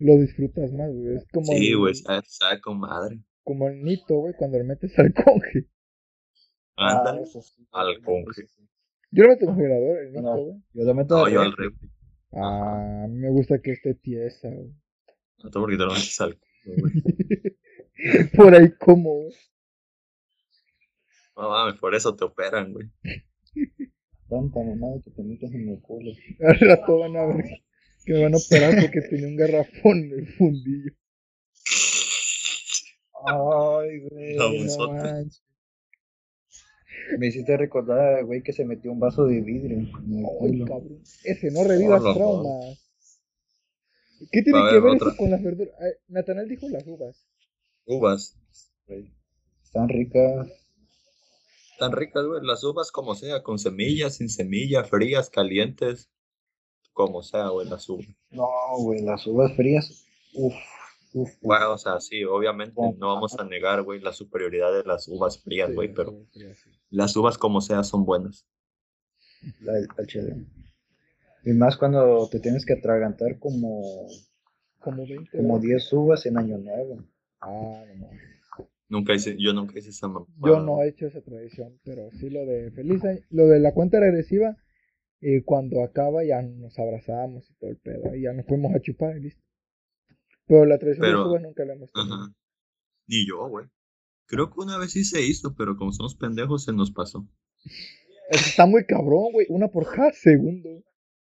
[0.00, 1.46] Lo disfrutas más, güey, es como...
[1.46, 3.22] Sí, güey, sabe, sabe con madre.
[3.46, 5.68] Como el nito, güey, cuando le metes al conge.
[6.74, 7.22] Ándale,
[7.70, 8.44] ah, al conge.
[9.12, 10.62] Yo lo meto en congelador, el nito, güey.
[10.72, 11.88] yo lo meto no, yo al refri.
[12.32, 14.74] Ah, a mí me gusta que esté tiesa, güey.
[15.44, 16.92] No, todo porque te lo metes al güey.
[18.36, 19.34] Por ahí como, güey.
[21.36, 22.90] No mames, por eso te operan, güey.
[24.28, 26.10] Tanta mamada que te metes en el culo.
[26.40, 27.44] Al rato van a ver
[28.04, 30.92] que me van a operar porque tenía un garrafón en el fundillo.
[33.26, 34.36] Ay, güey.
[34.36, 34.50] No.
[37.18, 41.02] Me hiciste recordar, güey, que se metió un vaso de vidrio Ay, cabrón.
[41.24, 42.82] Ese, no revivas traumas.
[44.32, 45.74] ¿Qué tiene que ver eso con las verduras?
[46.08, 47.28] Natanel dijo las uvas.
[47.84, 48.36] Uvas.
[49.62, 50.48] Están ricas.
[51.72, 52.40] Están ricas, güey.
[52.42, 56.10] Las uvas como sea, con semillas, sin semilla, frías, calientes.
[56.92, 58.06] Como sea, güey, las uvas.
[58.30, 60.06] No, güey, las uvas frías.
[60.32, 60.54] Uf.
[61.40, 65.42] Bueno, o sea, sí, obviamente no vamos a negar, güey, la superioridad de las uvas
[65.42, 66.14] frías, güey, pero
[66.90, 68.46] las uvas como sea son buenas.
[69.60, 69.78] La,
[71.44, 74.06] Y más cuando te tienes que atragantar como
[74.78, 77.04] como 20 como 10 uvas en año nuevo.
[77.40, 78.08] Ah, no.
[78.88, 80.08] Nunca hice, yo nunca hice esa
[80.44, 83.98] Yo no he hecho esa tradición, pero sí lo de feliz lo de la cuenta
[83.98, 84.56] regresiva,
[85.20, 88.80] y cuando acaba ya nos abrazamos y todo el pedo, y ya nos fuimos a
[88.80, 89.45] chupar y listo.
[90.46, 92.34] Pero la tradición de uvas nunca la hemos tenido.
[93.08, 93.66] Ni yo, güey.
[94.26, 97.28] Creo que una vez sí se hizo, pero como somos pendejos se nos pasó.
[98.30, 99.46] está muy cabrón, güey.
[99.48, 100.68] Una por cada segundo.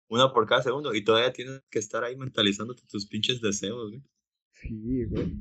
[0.08, 0.94] Una por cada segundo.
[0.94, 4.02] Y todavía tienes que estar ahí mentalizándote tus pinches deseos, güey.
[4.52, 5.36] Sí, güey.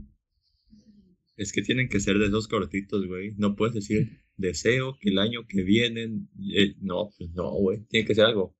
[1.35, 3.33] Es que tienen que ser de esos cortitos, güey.
[3.37, 6.27] No puedes decir deseo que el año que viene.
[6.55, 7.85] Eh, no, pues no, güey.
[7.85, 8.55] Tiene que ser algo.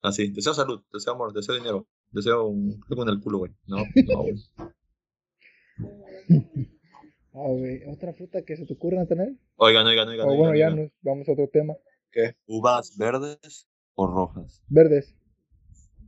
[0.00, 0.28] Así.
[0.28, 1.88] Deseo salud, deseo amor, deseo dinero.
[2.10, 3.52] Deseo un, algo en el culo, güey.
[3.66, 4.34] No, no, güey.
[7.32, 7.82] Ah, güey.
[7.86, 9.34] ¿Otra fruta que se te ocurra, tener?
[9.56, 10.28] Oigan, oigan, oigan.
[10.28, 11.74] O bueno, ya nos vamos a otro tema.
[12.10, 12.34] ¿Qué?
[12.46, 14.62] ¿Uvas verdes o rojas?
[14.68, 15.14] Verdes.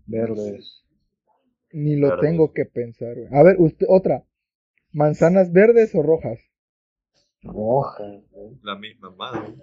[0.07, 0.85] Verdes.
[1.73, 3.29] Ni lo tengo que pensar, güey.
[3.33, 4.25] A ver, usted, otra.
[4.93, 6.41] ¿Manzanas verdes o rojas?
[7.43, 8.23] Rojas,
[8.63, 9.55] La misma madre.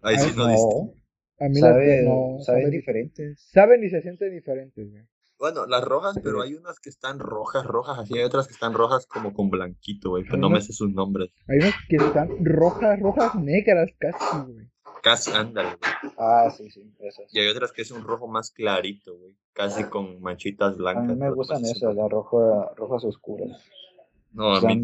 [0.00, 0.94] Ahí sí no, no.
[1.40, 3.40] A mí Sabe, no, saben, diferentes.
[3.50, 5.02] Saben y se sienten diferentes, güey.
[5.44, 8.72] Bueno, las rojas, pero hay unas que están rojas, rojas, así hay otras que están
[8.72, 11.32] rojas como con blanquito, güey, pero no me sé sus nombres.
[11.46, 14.70] Hay unas que están rojas, rojas, negras casi, güey.
[15.02, 16.12] Casi, ándale, güey.
[16.16, 17.26] Ah, sí, sí, esas.
[17.34, 21.04] Y hay otras que es un rojo más clarito, güey, casi con manchitas blancas.
[21.04, 23.50] A mí me gustan esas, las rojas, rojas oscuras.
[24.32, 24.82] No, a mí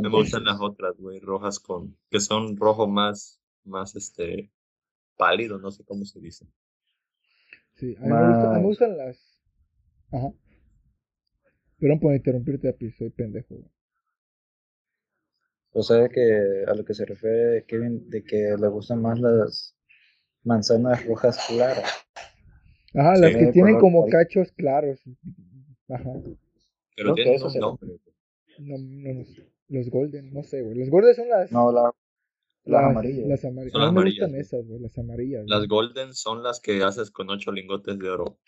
[0.00, 4.50] Me gustan las otras, güey, rojas con, que son rojo más, más este,
[5.18, 6.46] pálido, no sé cómo se dice.
[7.76, 9.38] Sí, a mí, me, gustan, las...
[10.10, 10.32] Ajá.
[11.78, 13.56] Perdón por interrumpirte, Api, soy pendejo.
[15.72, 19.76] O sea que a lo que se refiere Kevin, de que le gustan más las
[20.42, 22.06] manzanas rojas claras.
[22.94, 25.02] Ajá, las que tienen como cachos claros.
[25.90, 26.12] Ajá.
[26.96, 27.90] Pero tienen un nombre.
[28.58, 29.24] No, no, no,
[29.68, 30.78] los golden, no sé, güey.
[30.78, 31.52] Los golden son las...
[31.52, 31.92] No, la,
[32.66, 33.28] las, amarillas.
[33.28, 33.72] Las amarillas.
[33.72, 34.30] Son las amarillas.
[34.30, 35.44] Me gustan esas, güey, las amarillas.
[35.46, 38.38] Las golden son las que haces con ocho lingotes de oro.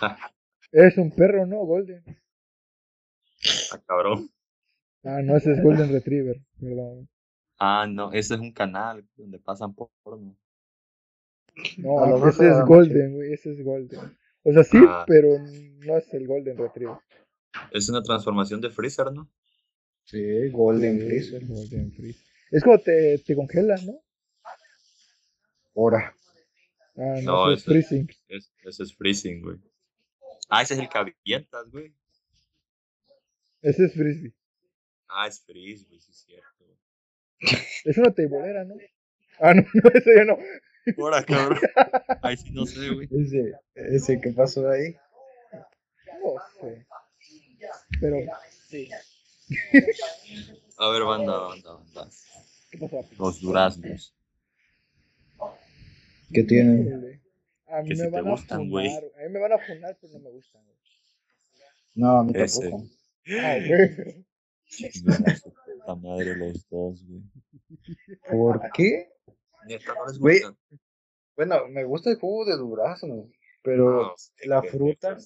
[0.72, 1.58] es un perro, ¿no?
[1.64, 2.02] Golden.
[3.72, 4.30] Ah, cabrón.
[5.02, 7.08] Ah, no, ese es Golden Retriever, perdón.
[7.58, 10.36] Ah, no, ese es un canal donde pasan porno.
[11.78, 14.00] No, ese es Golden, güey, ese es Golden.
[14.44, 15.04] O sea, sí, ah.
[15.06, 16.96] pero no es el Golden Retriever.
[17.70, 19.30] Es una transformación de Freezer, ¿no?
[20.04, 21.46] Sí, Golden Freezer.
[21.46, 22.33] Golden Freezer.
[22.54, 24.00] Es como te, te congelas, ¿no?
[25.74, 26.16] Ahora.
[26.96, 28.08] Ah, no, ese es freezing.
[28.28, 29.58] ese es freezing, güey.
[30.48, 31.92] Ah, ese es el que avientas, güey.
[33.60, 34.32] Ese es frisbee.
[35.08, 36.64] Ah, es frisbee, sí es cierto.
[37.84, 38.76] Es una teibolera, ¿no?
[39.40, 40.38] Ah, no, no, ese ya no.
[40.98, 41.58] Ahora, cabrón.
[42.22, 43.08] Ay, sí, no sé, güey.
[43.10, 44.94] Ese, ese, ¿qué pasó ahí?
[46.22, 46.86] No sé.
[48.00, 48.16] Pero,
[48.68, 48.88] sí.
[50.78, 52.10] A ver, banda, banda, banda.
[52.74, 53.08] ¿Qué pasó?
[53.18, 54.12] Los duraznos.
[56.32, 57.22] ¿Qué tienen?
[57.68, 58.88] A mí me van a gustan, güey.
[58.88, 60.62] A mí me van a funar, pero no me gustan.
[61.94, 62.84] No, a mí tampoco.
[63.40, 64.26] Ah, güey.
[65.86, 67.22] La madre los dos, güey.
[68.28, 69.08] ¿Por qué?
[70.18, 70.40] güey.
[71.36, 73.30] Bueno, me gusta el jugo de durazno,
[73.62, 75.16] pero la fruta.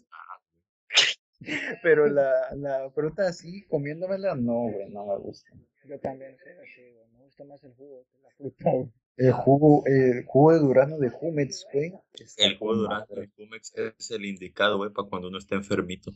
[1.82, 5.50] pero la, la fruta así, comiéndomela, no, güey, no me gusta.
[5.84, 7.06] Yo también soy así, güey.
[7.12, 8.92] Me gusta más el jugo que la fruta, güey.
[9.16, 11.92] El jugo, el jugo de durazno de Jumex, güey.
[12.36, 16.12] El jugo de durazno de Jumex es el indicado, güey, para cuando uno esté enfermito.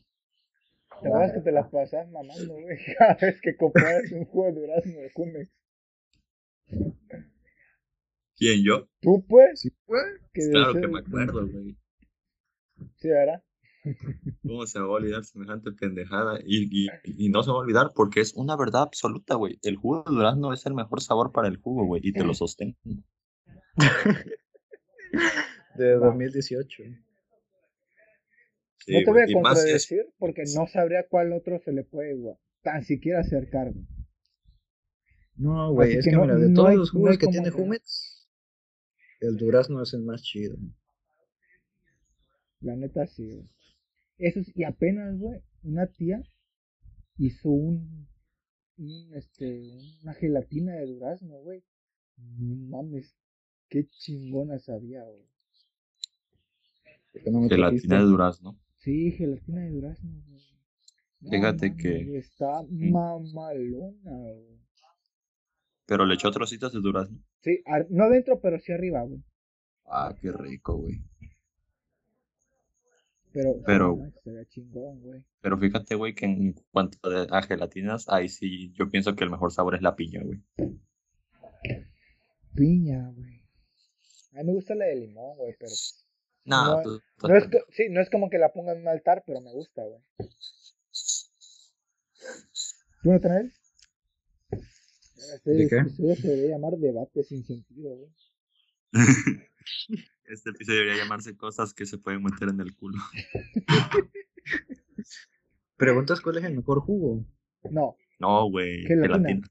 [1.02, 2.76] Te vas que te las pasas mamando, güey.
[2.98, 5.50] Cada vez que compras un jugo de durazno de Jumex.
[8.36, 8.88] ¿Quién, yo?
[9.00, 9.60] ¿Tú, pues?
[9.60, 10.02] Sí, pues.
[10.32, 11.76] Claro que me acuerdo, güey.
[12.96, 13.42] Sí, ¿verdad?
[14.42, 16.38] ¿Cómo se va a olvidar semejante pendejada?
[16.44, 19.58] Y, y, y, no se va a olvidar porque es una verdad absoluta, güey.
[19.62, 22.00] El jugo de durazno es el mejor sabor para el jugo, güey.
[22.04, 22.76] Y te lo sostengo.
[25.76, 26.82] de 2018.
[26.84, 26.94] no
[28.86, 33.20] te voy a contradecir porque no sabría cuál otro se le puede igual, tan siquiera
[33.20, 33.72] acercar.
[35.36, 38.28] No, güey, es que, mira, de todos los jugos que tiene Jumex,
[39.20, 40.56] el durazno es el más chido.
[42.60, 43.48] La neta sí, güey.
[44.18, 46.22] Eso y apenas, güey, una tía
[47.18, 48.08] hizo un,
[48.78, 49.70] un, este,
[50.02, 51.62] una gelatina de durazno, güey.
[52.16, 53.16] Mames,
[53.68, 55.26] qué chingona sabía, güey.
[57.48, 58.58] gelatina de durazno.
[58.78, 60.42] Sí, gelatina de durazno, güey.
[61.30, 62.18] Fíjate que.
[62.18, 62.90] Está mm.
[62.90, 64.62] mamalona, güey.
[65.86, 67.18] Pero le echó trocitos de durazno.
[67.40, 69.22] Sí, no adentro, pero sí arriba, güey.
[69.84, 71.02] Ah, qué rico, güey.
[73.32, 73.98] Pero, pero,
[74.48, 75.24] chingón, güey.
[75.40, 79.52] pero fíjate, güey, que en cuanto a gelatinas, ahí sí, yo pienso que el mejor
[79.52, 80.40] sabor es la piña, güey.
[82.54, 83.42] Piña, güey.
[84.34, 85.72] A mí me gusta la de limón, güey, pero
[86.44, 89.52] no, no, es, sí, no es como que la pongan en un altar, pero me
[89.52, 90.02] gusta, güey.
[93.02, 93.52] ¿Tú no traes?
[95.34, 95.76] Este, ¿De qué?
[95.78, 98.10] Esto se debería llamar debate sin sentido, güey.
[100.24, 102.98] este episodio debería llamarse cosas que se pueden meter en el culo.
[105.76, 107.24] ¿Preguntas cuál es el mejor jugo?
[107.70, 107.96] No.
[108.18, 108.84] No, güey.
[108.86, 109.46] Gelatina.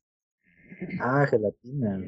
[1.00, 2.02] Ah, gelatina.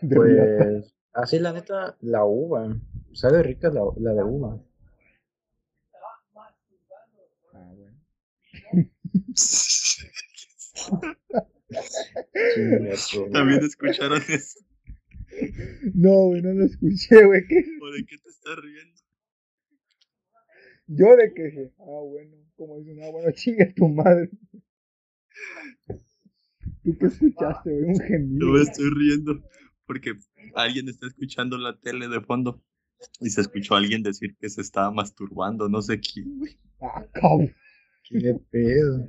[0.00, 2.74] Pues Así la neta, la uva.
[3.12, 4.58] Sabe rica la, la de uva.
[7.52, 7.98] Ah, bueno.
[13.32, 14.60] También escucharon eso.
[15.94, 17.46] No, güey, no lo escuché, güey.
[17.48, 17.56] ¿Qué?
[17.56, 19.00] de qué te estás riendo?
[20.86, 24.30] Yo de que, ah, bueno, como dicen, ah, bueno, chinga tu madre.
[26.84, 27.84] ¿Tú qué escuchaste, güey?
[27.84, 28.46] Un gemido.
[28.46, 29.42] Yo me estoy riendo
[29.86, 30.14] porque
[30.54, 32.62] alguien está escuchando la tele de fondo
[33.20, 36.58] y se escuchó a alguien decir que se estaba masturbando, no sé quién, güey.
[36.80, 37.54] Ah, cabrón.
[38.04, 39.08] Qué pedo.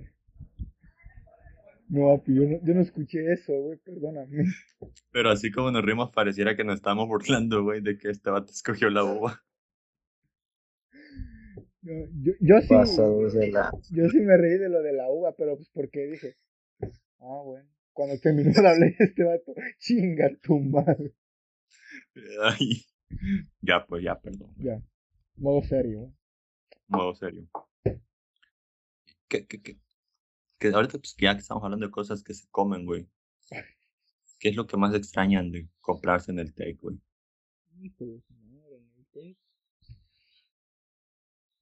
[1.93, 4.45] No, yo no, yo no escuché eso, güey, perdóname.
[5.11, 8.51] Pero así como nos rimos, pareciera que nos estábamos burlando, güey, de que este vato
[8.51, 9.43] escogió la boba.
[11.83, 12.69] Yo, yo, yo sí.
[12.69, 13.69] Pasados de la...
[13.91, 16.35] Yo sí me reí de lo de la uva, pero pues porque dije.
[17.19, 17.69] Ah, bueno.
[17.91, 21.13] Cuando terminó la ley este vato, chinga tu madre.
[22.41, 22.85] Ay.
[23.61, 24.51] Ya, pues ya, perdón.
[24.57, 24.81] Ya.
[25.35, 25.99] Modo serio.
[25.99, 26.13] güey.
[26.87, 27.47] Modo serio.
[29.27, 29.77] ¿Qué, qué, qué?
[30.63, 33.05] Que ahorita, pues ya que estamos hablando de cosas que se comen, güey.
[34.39, 36.97] ¿Qué es lo que más extrañan de comprarse en el take, güey?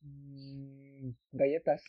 [0.02, 1.84] Mm, galletas.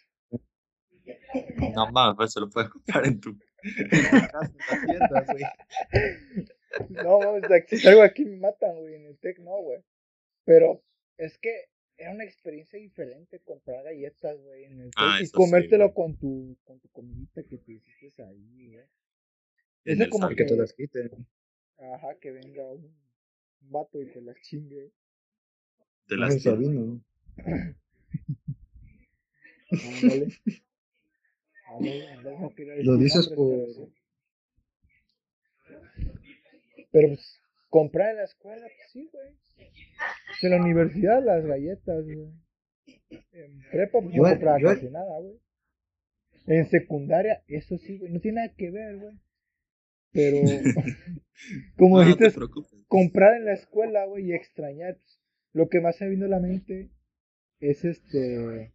[1.75, 5.45] No mames, pues se lo puedes comprar en tu, tiendas, güey.
[6.89, 8.95] No, mames, si salgo aquí me matan, güey.
[8.95, 9.85] En el tech no, güey.
[10.47, 10.83] Pero
[11.19, 11.72] es que
[12.03, 16.17] era una experiencia diferente comprar galletas, güey, en el Ah, y eso sí, comértelo con
[16.17, 18.87] tu con tu comidita que te hiciste ahí, güey.
[19.85, 21.27] El como Que te las quiten.
[21.79, 22.95] Ajá, que venga un,
[23.61, 24.93] vato y te las chingue.
[26.09, 26.43] Es las.
[26.43, 27.03] Sabino.
[29.71, 30.29] Ándale.
[32.83, 33.67] Lo decir dices por...
[36.91, 39.35] Pero pues, comprar en la escuela, pues sí, güey.
[40.43, 42.33] De la universidad, las galletas, güey.
[43.33, 45.39] En prepa, pues no compraba yo- casi nada, güey.
[46.47, 48.11] En secundaria, eso sí, güey.
[48.13, 49.17] No tiene nada que ver, güey.
[50.13, 50.39] Pero,
[51.77, 52.33] como No, dijiste,
[52.89, 54.95] comprar en la escuela, güey, y extrañar.
[54.97, 55.21] pues,
[55.53, 56.91] Lo que más se vino a la mente
[57.61, 58.73] es este.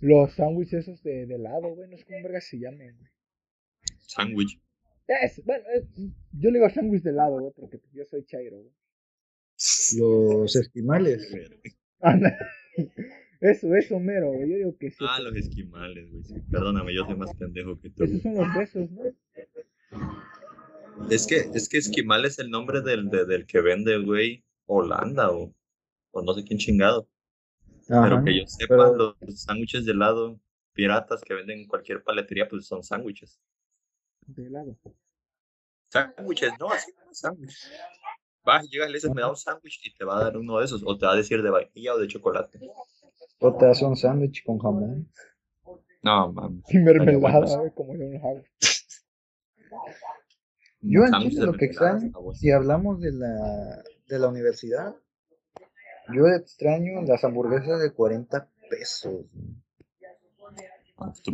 [0.00, 1.88] Los sándwiches esos de, de helado, güey.
[1.90, 3.10] No sé cómo verga se llaman, güey.
[3.98, 4.60] Sándwich.
[5.06, 5.84] Es, bueno, es-
[6.32, 8.72] yo le digo sándwich de helado, güey, porque yo soy chairo, güey.
[9.98, 11.28] Los esquimales.
[13.40, 14.48] Eso, eso, mero, güey.
[14.50, 15.04] Yo digo que sí.
[15.06, 16.24] Ah, los esquimales, güey.
[16.24, 16.34] sí.
[16.50, 18.04] Perdóname, yo soy más pendejo que tú.
[18.04, 19.02] Esos son los besos, ¿no?
[21.10, 25.30] Es que, es que esquimal es el nombre del, de- del que vende, güey, Holanda
[25.30, 25.54] o,
[26.12, 27.06] o no sé quién chingado.
[27.90, 30.40] Ajá, Pero que yo sepa, pero- los sándwiches de helado
[30.72, 33.38] piratas que venden en cualquier paletería, pues son sándwiches.
[34.26, 34.78] De helado.
[35.88, 37.70] Sándwiches, no, así no es sándwich.
[38.44, 40.58] Vas llegas y le dices, me da un sándwich y te va a dar uno
[40.58, 42.60] de esos, o te va a decir de vainilla o de chocolate.
[43.38, 45.10] O te hace un sándwich con jamón.
[46.02, 46.62] No, mames.
[46.68, 47.58] Y mermelada, bueno.
[47.58, 48.42] güey, como yo no hago.
[50.86, 54.94] Yo en Chile lo que extraño, si hablamos de la, de la universidad,
[56.14, 59.24] yo extraño las hamburguesas de 40 pesos.
[60.98, 61.32] Ah, Tú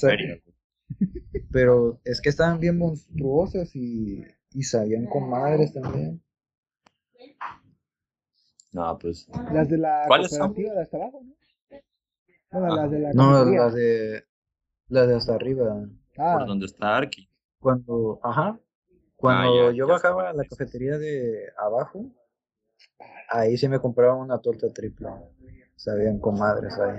[0.00, 0.52] feria, güey.
[1.52, 6.20] Pero es que estaban bien monstruosas y, y sabían con madres también.
[8.72, 9.28] No, pues.
[9.52, 11.34] Las de la hasta abajo, ¿no?
[12.50, 12.76] Bueno, Ah.
[12.76, 14.24] las de la No, las de,
[14.88, 15.86] las de hasta arriba.
[16.18, 17.28] Ah, Por donde está Arki.
[17.58, 18.58] Cuando, ajá,
[19.16, 22.04] cuando Ah, ya, yo ya bajaba a la cafetería de abajo,
[23.30, 25.08] ahí sí me compraba una torta triple.
[25.76, 26.98] Sabían con madres ahí.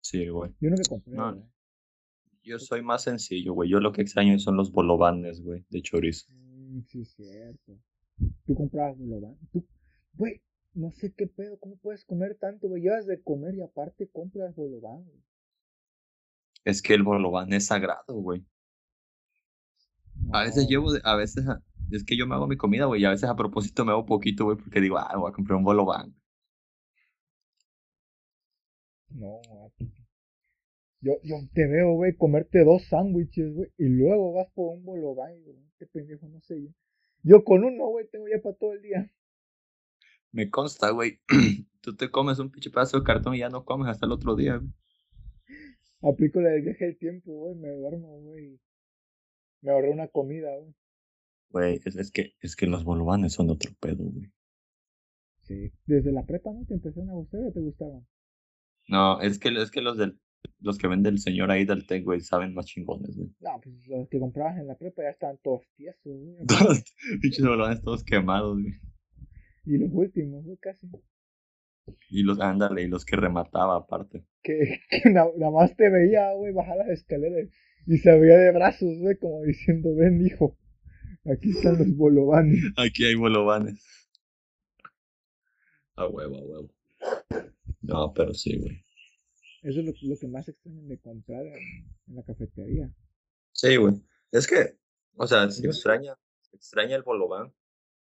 [0.00, 0.52] Sí, güey.
[0.60, 1.12] yo compré.
[1.14, 1.44] No, güey.
[2.42, 3.68] Yo soy más sencillo, güey.
[3.68, 6.26] Yo lo que extraño son los bolovanes, güey, de chorizo.
[6.30, 7.78] Mm, sí, cierto.
[8.46, 9.36] Tú comprabas bolobán.
[9.52, 9.64] Tú,
[10.14, 10.40] güey,
[10.74, 11.58] no sé qué pedo.
[11.60, 12.82] ¿Cómo puedes comer tanto, güey?
[12.82, 15.22] Llevas de comer y aparte compras bolobán, güey.
[16.64, 18.46] Es que el bolobán es sagrado, güey.
[20.32, 23.04] A veces llevo, a veces, a- es que yo me hago mi comida, güey, y
[23.04, 25.64] a veces a propósito me hago poquito, güey, porque digo, ah, voy a comprar un
[25.64, 26.14] bolobán.
[29.14, 29.42] No,
[31.00, 35.32] yo, yo te veo, güey, comerte dos sándwiches, güey, y luego vas por un bolobán.
[35.34, 36.68] y digo, este pendejo, no sé yo.
[37.22, 39.12] Yo con uno, güey, tengo ya para todo el día.
[40.32, 41.20] Me consta, güey.
[41.80, 44.36] Tú te comes un pinche pedazo de cartón y ya no comes hasta el otro
[44.36, 44.72] día, güey.
[46.02, 48.60] Aplico la del viaje del tiempo, güey, me duermo, güey.
[49.62, 50.74] Me ahorré una comida, güey.
[51.50, 54.30] Güey, es, es que, es que los bolovanes son otro pedo, güey.
[55.40, 55.72] Sí.
[55.86, 56.64] Desde la prepa, ¿no?
[56.66, 58.06] ¿Te empezaron a gustar o te gustaban?
[58.86, 60.20] No, es que, es que los del,
[60.60, 63.28] los que vende el señor ahí del TEC, güey, saben más chingones, güey.
[63.40, 66.36] No, pues los que comprabas en la prepa ya estaban todos tiesos, güey.
[66.46, 66.84] Todos,
[67.20, 68.74] pinches bolovanes todos quemados, güey.
[69.66, 70.88] Y los últimos, güey, casi.
[72.10, 74.24] Y los, ándale, y los que remataba aparte.
[74.42, 77.48] Que, que na- nada más te veía, güey, bajar las escaleras
[77.86, 80.58] y se veía de brazos, güey, como diciendo, ven, hijo,
[81.24, 82.60] aquí están los bolovanes.
[82.76, 83.82] Aquí hay bolovanes.
[85.96, 86.70] A huevo, a huevo.
[87.82, 88.82] No, pero sí, güey.
[89.68, 91.54] Eso es lo, lo que más extraño de comprar en,
[92.06, 92.90] en la cafetería.
[93.52, 93.96] Sí, güey.
[94.32, 94.78] Es que,
[95.14, 97.52] o sea, se extraña, se extraña el bolobán,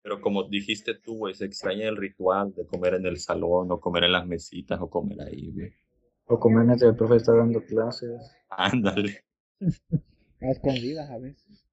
[0.02, 3.82] pero como dijiste tú, güey, se extraña el ritual de comer en el salón o
[3.82, 5.74] comer en las mesitas o comer ahí, güey.
[6.28, 8.32] O comer mientras el profe está dando clases.
[8.50, 9.26] Ándale.
[10.40, 11.68] A escondidas a veces.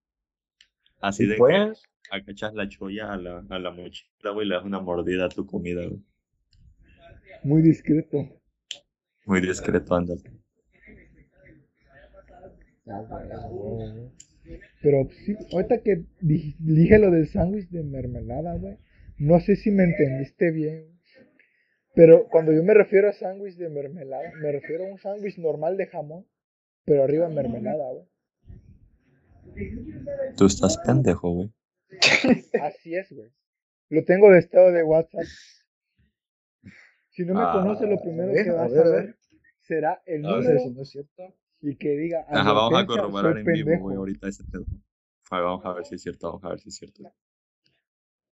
[1.01, 4.57] Así de que pues, agachas la cholla a la, a la mochila, güey, y le
[4.57, 6.03] das una mordida a tu comida, güey.
[7.45, 8.39] Muy discreto.
[9.29, 10.23] Muy discreto, ándale.
[14.81, 18.79] Pero sí, ahorita que dije lo del sándwich de mermelada, güey,
[19.19, 20.99] no sé si me entendiste bien.
[21.95, 25.77] Pero cuando yo me refiero a sándwich de mermelada, me refiero a un sándwich normal
[25.77, 26.27] de jamón,
[26.87, 28.07] pero arriba mermelada, güey.
[30.39, 31.53] Tú estás pendejo, güey.
[32.63, 33.31] Así es, güey.
[33.91, 35.25] Lo tengo de estado de WhatsApp.
[37.11, 39.18] Si no me conoce, lo primero que vas a ver,
[39.69, 41.23] será el número no es cierto.
[41.61, 42.27] y que diga.
[42.29, 44.65] Ajá, vamos a corroborar en vivo, güey, ahorita ese pedo.
[45.31, 47.03] Vamos a ver si es cierto, vamos a ver si es cierto.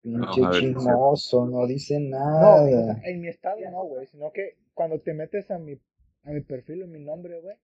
[0.01, 2.63] Pinche chismoso, no dice nada.
[2.63, 5.73] No, en mi estado no, güey, sino que cuando te metes a mi,
[6.23, 7.57] a mi perfil o mi nombre, güey,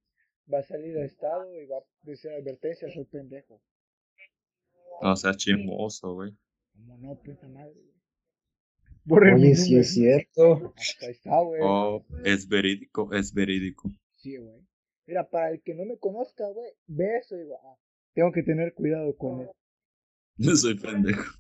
[0.52, 3.62] va a salir el estado y va a decir advertencia, soy pendejo.
[5.02, 6.36] No seas chismoso, güey.
[6.74, 7.76] Como no, puta madre,
[9.10, 10.74] Oye, sí es cierto.
[11.02, 11.62] Ahí está, güey.
[11.64, 13.90] Oh, es verídico, es verídico.
[14.18, 14.62] Sí, güey.
[15.08, 17.78] Mira, para el que no me conozca, güey, ve eso y digo, ah,
[18.14, 19.50] tengo que tener cuidado con él.
[20.38, 21.38] Yo soy pendejo.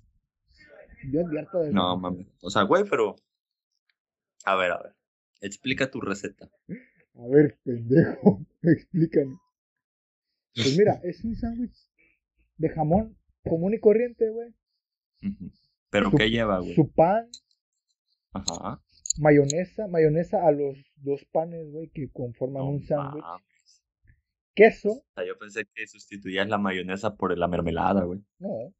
[1.11, 1.71] Yo advierto de.
[1.71, 2.27] No, mames.
[2.41, 3.15] O sea, güey, pero.
[4.45, 4.95] A ver, a ver.
[5.41, 6.49] Explica tu receta.
[7.15, 9.37] A ver, pendejo, explícame.
[10.55, 11.77] Pues mira, es un sándwich
[12.57, 14.53] de jamón común y corriente, güey.
[15.89, 16.75] ¿Pero qué lleva, güey?
[16.75, 17.27] Su pan.
[18.33, 18.81] Ajá.
[19.19, 23.25] Mayonesa, mayonesa a los dos panes, güey, que conforman un sándwich.
[24.55, 24.89] Queso.
[24.89, 28.19] O sea, yo pensé que sustituías la mayonesa por la mermelada, güey.
[28.39, 28.73] No.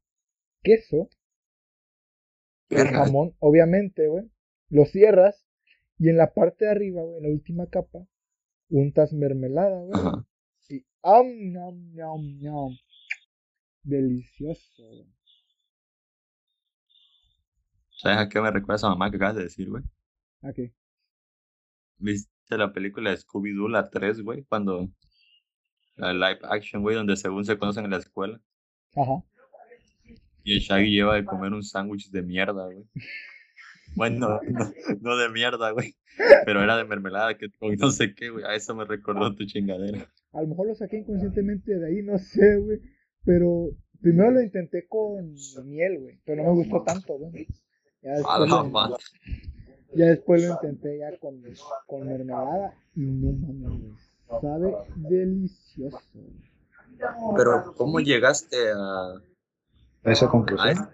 [0.62, 1.08] Queso.
[2.68, 4.30] El jamón, obviamente, güey.
[4.68, 5.46] Lo cierras
[5.98, 8.06] y en la parte de arriba, güey, en la última capa,
[8.68, 9.92] untas mermelada, güey.
[9.94, 10.26] Ajá.
[10.68, 12.70] Y am, nam, nam, nam.
[13.82, 15.12] Delicioso, güey.
[18.02, 19.84] ¿Sabes a qué me recuerda esa mamá que acabas de decir, güey?
[20.42, 20.72] ¿A qué?
[21.98, 24.42] ¿Viste la película de Scooby-Doo, la 3, güey?
[24.42, 24.88] Cuando.
[25.94, 28.40] La live action, güey, donde según se conocen en la escuela.
[28.96, 29.22] Ajá.
[30.42, 32.84] Y el Shaggy lleva de comer un sándwich de mierda, güey.
[33.94, 34.72] Bueno, no,
[35.02, 35.94] no, de mierda, güey.
[36.46, 38.42] Pero era de mermelada que con no sé qué, güey.
[38.42, 40.10] A eso me recordó tu chingadera.
[40.32, 42.80] A lo mejor lo saqué inconscientemente de ahí, no sé, güey.
[43.22, 43.68] Pero
[44.00, 45.34] primero lo intenté con
[45.66, 46.20] miel, güey.
[46.24, 47.46] Pero no me gustó tanto, güey.
[48.02, 48.98] Ya después, lo,
[49.94, 51.42] ya después lo intenté ya con,
[51.86, 55.98] con mermelada y no mames, sabe delicioso.
[57.36, 59.22] Pero, ¿cómo llegaste a,
[60.04, 60.88] esa conclusión?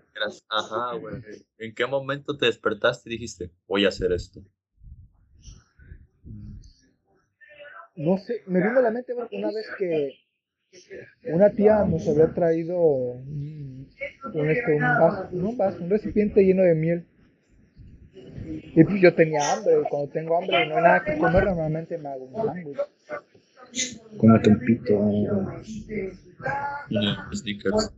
[0.49, 1.23] Ajá, güey.
[1.59, 4.43] ¿En qué momento te despertaste y dijiste, voy a hacer esto?
[7.95, 10.13] No sé, me vino a la mente una vez que
[11.25, 13.78] una tía nos había traído un,
[14.35, 17.05] este, un, vaso, un vaso, un recipiente lleno de miel.
[18.75, 21.99] Y pues yo tenía hambre, cuando tengo hambre y no hay nada que comer, normalmente
[21.99, 22.79] me hago un sándwich.
[24.17, 24.95] Cómete un pito.
[27.35, 27.93] stickers.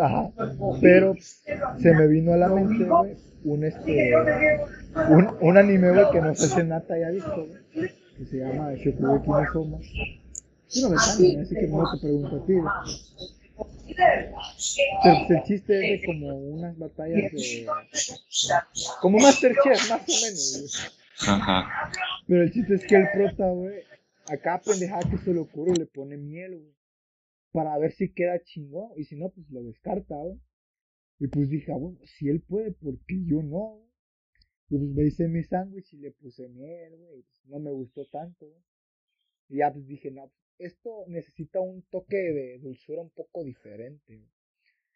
[0.00, 0.30] Ajá,
[0.80, 1.14] pero
[1.78, 4.14] se me vino a la mente, güey, un este,
[5.10, 8.72] un, un anime, güey, que no sé si Nata haya visto, güey, que se llama
[8.74, 9.78] Shokugeki no Soma.
[10.70, 13.37] Yo no me anime, así que no te pregunto a ti, pues,
[15.04, 17.66] el chiste es de como unas batallas de.
[19.00, 20.94] Como Masterchef, más o menos,
[21.26, 21.90] Ajá.
[22.26, 23.82] Pero el chiste es que el prota, güey,
[24.28, 26.74] acá pendejada que se le ocurre le pone miel, güey.
[27.50, 28.92] Para ver si queda chingón.
[28.96, 30.38] Y si no, pues lo descarta, güey.
[31.18, 33.82] Y pues dije, ah, bueno, si él puede, ¿por qué yo no?
[34.70, 37.22] Y pues me hice mi sándwich y le puse miel, güey.
[37.22, 38.62] Pues no me gustó tanto, güey.
[39.48, 44.28] Y ya pues dije, no, esto necesita un toque de dulzura un poco diferente.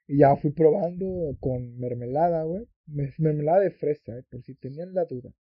[0.07, 2.67] Y ya fui probando con mermelada, güey.
[2.87, 5.33] Mermelada de fresa, eh, por si tenían la duda.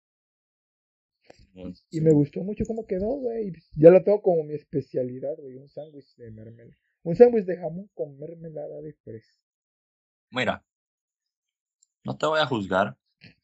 [1.89, 3.51] Y me gustó mucho cómo quedó, güey.
[3.75, 5.55] Ya lo tengo como mi especialidad, güey.
[5.55, 6.77] Un sándwich de mermelada.
[7.03, 9.33] Un sándwich de jamón con mermelada de fresa.
[10.29, 10.63] Mira,
[12.05, 12.97] no te voy a juzgar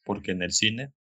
[0.04, 0.94] porque en el cine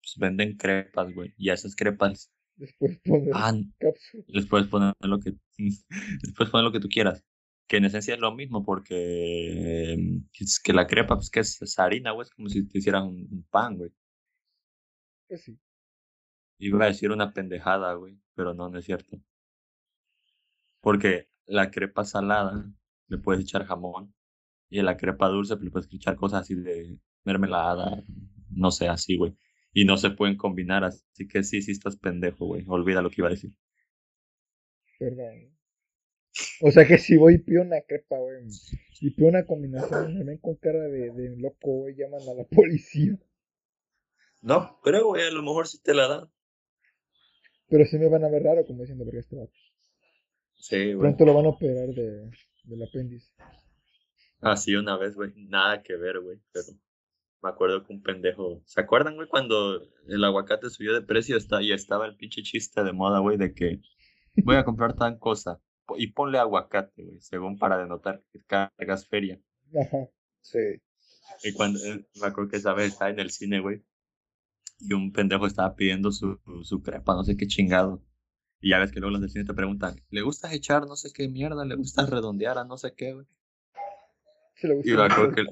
[0.00, 1.32] pues, venden crepas, güey.
[1.36, 3.52] Y esas crepas Después poner ah,
[4.28, 5.34] Después poner lo que
[6.22, 7.24] después poner lo que tú quieras.
[7.68, 9.94] Que en esencia es lo mismo porque
[10.38, 13.46] es que la crepa, pues que es, harina, güey, es como si te hicieran un,
[13.50, 13.90] pan, güey.
[15.28, 15.58] Pues sí.
[16.58, 19.18] Iba a decir una pendejada, güey, pero no, no es cierto.
[20.80, 22.70] Porque la crepa salada
[23.08, 24.14] le puedes echar jamón
[24.68, 28.02] y en la crepa dulce le puedes echar cosas así de mermelada,
[28.50, 29.36] no sé, así, güey
[29.72, 32.64] y no se pueden combinar, así que sí, sí estás pendejo, güey.
[32.68, 33.52] Olvida lo que iba a decir.
[34.98, 35.56] Perdón.
[36.60, 38.46] O sea que si voy y pido una crepa, güey,
[39.00, 42.44] y pido una combinación, me ven con cara de, de loco, güey, llaman a la
[42.44, 43.18] policía.
[44.40, 46.30] No, pero güey, a lo mejor sí te la dan.
[47.68, 49.52] Pero sí me van a ver raro como diciendo, verga, este vato.
[50.56, 50.98] Sí, güey.
[50.98, 52.30] Pronto lo van a operar de,
[52.64, 53.32] del apéndice.
[54.40, 55.32] Así una vez, güey.
[55.36, 56.38] Nada que ver, güey.
[56.52, 56.66] Pero
[57.42, 58.62] me acuerdo que un pendejo.
[58.64, 62.84] ¿Se acuerdan, güey, cuando el aguacate subió de precio está, y estaba el pinche chiste
[62.84, 63.80] de moda, güey, de que
[64.44, 65.60] voy a comprar tan cosa
[65.96, 69.40] y ponle aguacate, güey, según para denotar que cargas feria.
[69.74, 70.08] Ajá.
[70.40, 70.58] Sí.
[71.44, 73.82] Y cuando eh, me acuerdo que esa vez estaba en el cine, güey,
[74.78, 78.02] y un pendejo estaba pidiendo su, su crepa, no sé qué chingado.
[78.60, 81.12] Y ya ves que luego los del cine te preguntan, ¿le gusta echar no sé
[81.12, 81.64] qué mierda?
[81.64, 83.26] ¿Le gusta redondear a no sé qué, güey?
[84.54, 85.46] Se le gusta Y me acuerdo que-.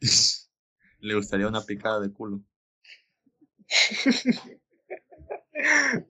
[1.00, 2.42] Le gustaría una picada de culo.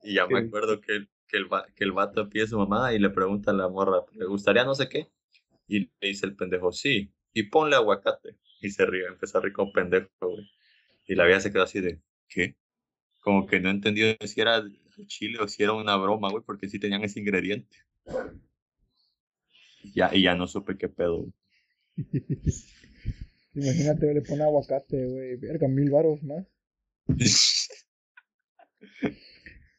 [0.02, 2.98] Y ya me acuerdo que, que, el, que el vato pide a su mamá y
[2.98, 5.08] le pregunta a la morra, ¿le gustaría no sé qué?
[5.66, 8.36] Y le dice el pendejo, sí, y ponle aguacate.
[8.60, 10.50] Y se ríe, empezó a reír como pendejo, güey.
[11.06, 12.56] Y la vieja se quedó así de, ¿qué?
[13.20, 14.62] Como que no entendió si era
[15.06, 17.76] chile o si era una broma, güey, porque sí tenían ese ingrediente.
[19.82, 21.26] Y ya, y ya no supe qué pedo.
[23.54, 25.36] Imagínate, le pone aguacate, güey.
[25.36, 26.46] Verga, mil varos más.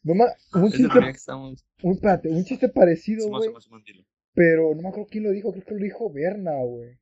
[0.03, 1.65] No ma- un chiste, estamos...
[1.84, 3.49] un, espérate, un chiste parecido, güey.
[4.34, 6.97] Pero no me acuerdo quién lo dijo, creo que lo dijo Berna, güey.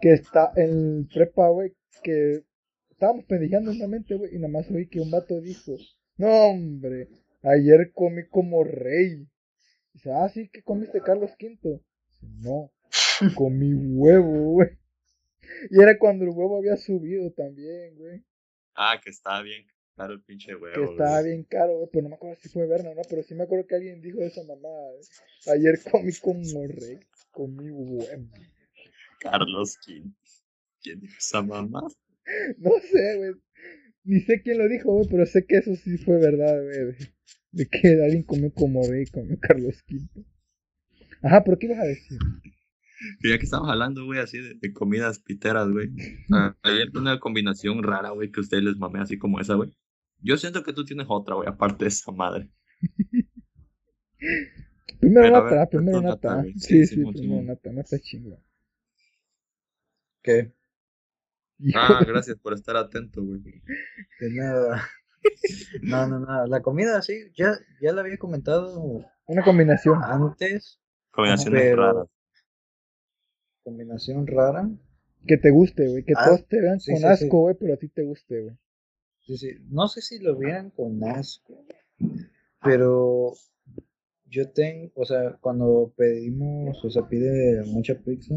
[0.00, 2.42] Que está en prepa, güey, que
[2.90, 5.76] estábamos pendejeando en la mente, güey, y nada más oí que un vato dijo,
[6.16, 7.08] no, hombre,
[7.42, 9.26] ayer comí como rey.
[9.94, 11.48] Dice, ah, sí, que comiste Carlos V.
[11.50, 11.80] Dice,
[12.42, 12.72] no,
[13.36, 14.70] comí huevo, güey.
[15.70, 18.24] Y era cuando el huevo había subido también, güey.
[18.74, 20.74] Ah, que estaba bien claro el pinche huevo.
[20.74, 21.32] Que estaba güey.
[21.32, 23.44] bien caro, güey, pero no me acuerdo si fue Berna o no, pero sí me
[23.44, 25.56] acuerdo que alguien dijo esa mamada, güey.
[25.58, 27.00] Ayer comí como rey,
[27.32, 28.28] comí huevo.
[29.20, 30.12] Carlos King.
[30.80, 31.82] ¿Quién dijo esa mamá?
[32.58, 33.32] No sé, güey.
[34.04, 36.94] Ni sé quién lo dijo, güey, pero sé que eso sí fue verdad, güey.
[37.52, 40.24] De, que alguien comió como rey, comió Carlos V.
[41.22, 42.18] Ajá, pero ¿qué ibas a decir?
[43.22, 45.88] Ya que estamos hablando, güey, así de, de comidas piteras, güey.
[46.32, 49.76] Ah, Hay una combinación rara, güey, que a ustedes les mame así como esa, güey.
[50.20, 52.50] Yo siento que tú tienes otra, güey, aparte de esa madre.
[55.00, 56.42] Primero nata, ver, primero nata.
[56.56, 58.42] Sí, Sí, sí, primero nata, nata chingón.
[60.22, 60.52] ¿Qué?
[61.74, 63.40] Ah, gracias por estar atento, güey.
[63.42, 64.88] De nada.
[65.82, 66.46] No, no, no.
[66.46, 68.80] La comida, sí, ya, ya la había comentado
[69.26, 70.00] Una combinación.
[70.02, 70.80] antes.
[71.10, 72.08] Combinaciones Pero- raras.
[73.68, 74.70] Combinación rara.
[75.26, 76.02] Que te guste, güey.
[76.02, 78.40] Que Ah, todos te vean sí, con sí, asco, güey, pero a ti te guste,
[78.40, 78.56] güey.
[79.26, 79.48] Sí, sí.
[79.68, 81.66] No sé si lo vieran con asco,
[82.62, 83.34] pero
[84.24, 88.34] yo tengo, o sea, cuando pedimos, o sea, pide mucha pizza,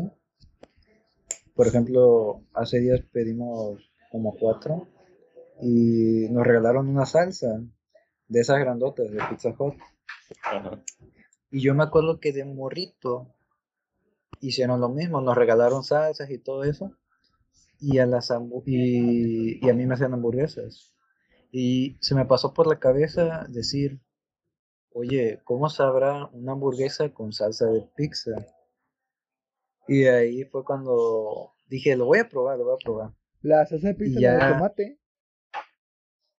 [1.56, 4.90] por ejemplo, hace días pedimos como cuatro
[5.62, 7.64] y nos regalaron una salsa
[8.28, 9.76] de esas grandotas de Pizza Hut.
[10.44, 10.84] Ajá.
[11.52, 13.34] Y yo me acuerdo que de morrito
[14.42, 16.92] hicieron lo mismo, nos regalaron salsas y todo eso.
[17.80, 18.32] Y a, las
[18.66, 20.94] y, y a mí me hacían hamburguesas.
[21.52, 24.00] Y se me pasó por la cabeza decir,
[24.92, 28.32] oye, ¿cómo sabrá una hamburguesa con salsa de pizza?
[29.88, 33.12] Y ahí fue cuando dije, lo voy a probar, lo voy a probar.
[33.42, 35.00] La salsa de pizza, Y la de ya- tomate.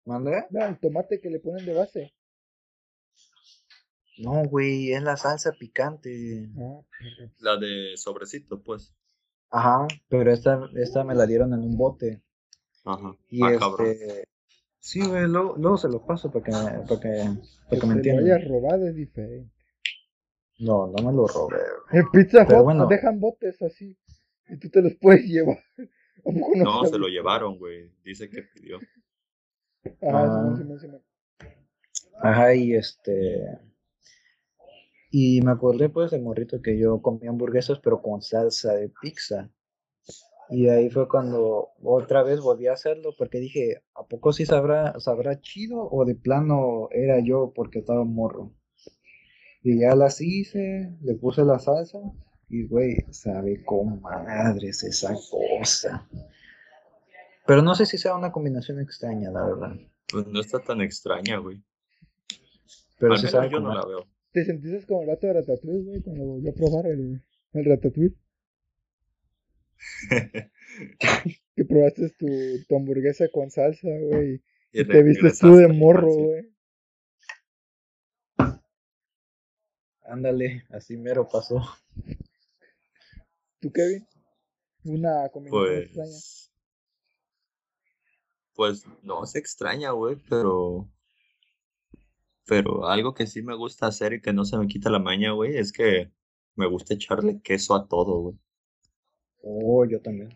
[0.06, 0.48] ¿Manda?
[0.50, 2.14] No, el tomate que le ponen de base.
[4.22, 6.50] No, güey, es la salsa picante.
[6.58, 6.82] Ah.
[7.40, 8.94] La de sobrecito, pues.
[9.50, 12.22] Ajá, pero esta, esta me la dieron en un bote.
[12.86, 13.16] Ajá.
[13.30, 13.88] Y ah, cabrón.
[13.88, 14.24] este.
[14.80, 17.10] Sí, güey, luego, luego se los paso para que, para que,
[17.70, 18.26] para que que me lo entiendan.
[18.26, 19.52] hayas robado es diferente.
[20.60, 21.58] No, no me lo robé,
[21.90, 22.02] güey.
[22.04, 22.88] En Pizza Hut bueno.
[22.88, 23.98] dejan botes así.
[24.50, 25.60] Y tú te los puedes llevar.
[25.78, 27.92] ¿A poco no No, se lo llevaron, güey.
[28.04, 28.78] Dice que pidió.
[30.02, 30.56] Ajá, Ah.
[30.56, 31.02] Simón, Simón, Simón.
[32.22, 33.60] Ajá, y este.
[35.12, 39.52] Y me acordé, pues, de morrito que yo comía hamburguesas, pero con salsa de pizza.
[40.50, 44.98] Y ahí fue cuando otra vez volví a hacerlo, porque dije, ¿a poco sí sabrá,
[45.00, 45.88] sabrá chido?
[45.92, 48.54] O de plano era yo porque estaba morro.
[49.64, 52.00] Y ya las hice, le puse la salsa,
[52.48, 56.08] y güey, sabe con madres esa cosa.
[57.46, 59.76] Pero no sé si sea una combinación extraña, la verdad.
[60.12, 61.62] Pues no está tan extraña, güey.
[62.98, 64.06] Pero Al sí menos sabe yo no la veo.
[64.32, 67.22] ¿Te sentiste como el vato de Ratatouille, güey, cuando volvió a probar el,
[67.54, 68.16] el Ratatouille?
[71.56, 72.28] Que probaste tu,
[72.68, 74.42] tu hamburguesa con salsa, güey.
[74.72, 76.50] Y, te re- viste regresaste tú de morro, güey.
[80.04, 81.62] Ándale, así mero pasó.
[83.60, 84.08] ¿Tú, Kevin?
[84.86, 86.12] Una combinación extraña.
[86.12, 86.52] Pues.
[88.54, 90.90] Pues no se extraña, güey, pero.
[92.48, 95.32] Pero algo que sí me gusta hacer y que no se me quita la maña,
[95.32, 96.12] güey, es que
[96.56, 98.36] me gusta echarle queso a todo, güey.
[99.44, 100.30] Oh, yo también.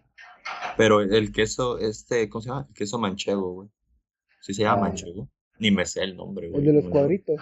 [0.77, 2.65] Pero el queso, este, ¿cómo se llama?
[2.69, 3.69] El queso manchego, güey.
[4.41, 4.89] ¿Sí se llama Ah.
[4.89, 5.29] manchego?
[5.59, 6.59] Ni me sé el nombre, güey.
[6.61, 7.39] El de los cuadritos.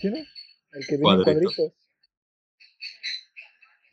[0.00, 0.16] ¿Sí, no?
[0.16, 1.72] El que viene en Cuadritos.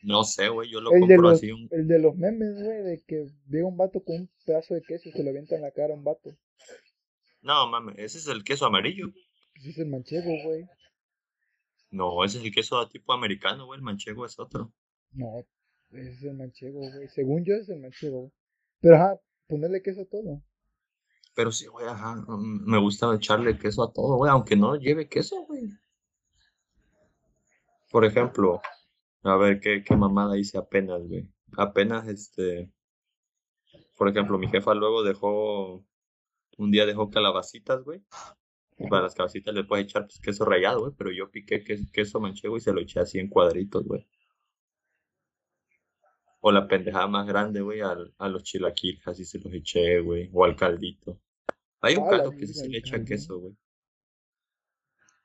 [0.04, 1.68] No sé, güey, yo lo El compro los, así un...
[1.72, 5.10] el de los memes, güey, de que llega un vato con un pedazo de queso
[5.10, 6.38] y se lo avienta en la cara a un vato.
[7.46, 9.12] No, mames, ese es el queso amarillo.
[9.54, 10.66] Pues es el manchego, güey.
[11.92, 14.74] No, ese es el queso tipo americano, güey, el manchego es otro.
[15.12, 15.46] No,
[15.92, 17.08] ese es el manchego, güey.
[17.10, 18.32] Según yo es el manchego, güey.
[18.82, 20.42] Pero ajá, ponerle queso a todo.
[21.36, 25.08] Pero sí, güey, ajá, mm, me gusta echarle queso a todo, güey, aunque no lleve
[25.08, 25.70] queso, güey.
[27.92, 28.60] Por ejemplo,
[29.22, 31.30] a ver, ¿qué, qué mamada hice apenas, güey?
[31.56, 32.72] Apenas, este,
[33.96, 35.86] por ejemplo, mi jefa luego dejó,
[36.58, 38.02] un día dejó calabacitas, güey.
[38.78, 41.90] Y para las calabacitas le puedes echar pues, queso rallado, güey, pero yo piqué que-
[41.94, 44.06] queso manchego y se lo eché así en cuadritos, güey.
[46.42, 50.30] O la pendejada más grande, güey, al- a los chilaquiles, así se los eché, güey,
[50.34, 51.20] o al caldito.
[51.82, 53.56] Hay un Ah, caldo que se le echa queso, güey.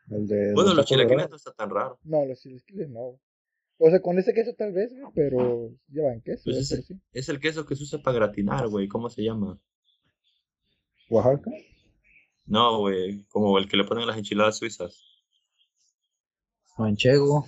[0.06, 1.98] De Bueno, los chilaquiles no está tan raro.
[2.04, 3.20] No, los chilaquiles no.
[3.82, 7.00] O sea, con ese queso tal vez, güey, pero llevan queso, Pues pero sí.
[7.12, 9.58] Es el queso que se usa para gratinar, güey, ¿cómo se llama?
[11.10, 11.50] Oaxaca.
[12.46, 15.04] No, güey, como el que le ponen las enchiladas suizas.
[16.78, 17.46] Manchego.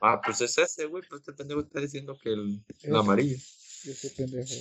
[0.00, 2.40] Ah, pues es ese, güey, pues este pendejo está diciendo que el,
[2.82, 2.96] el Ese.
[2.96, 3.36] amarillo.
[3.36, 4.52] Ese pendejo.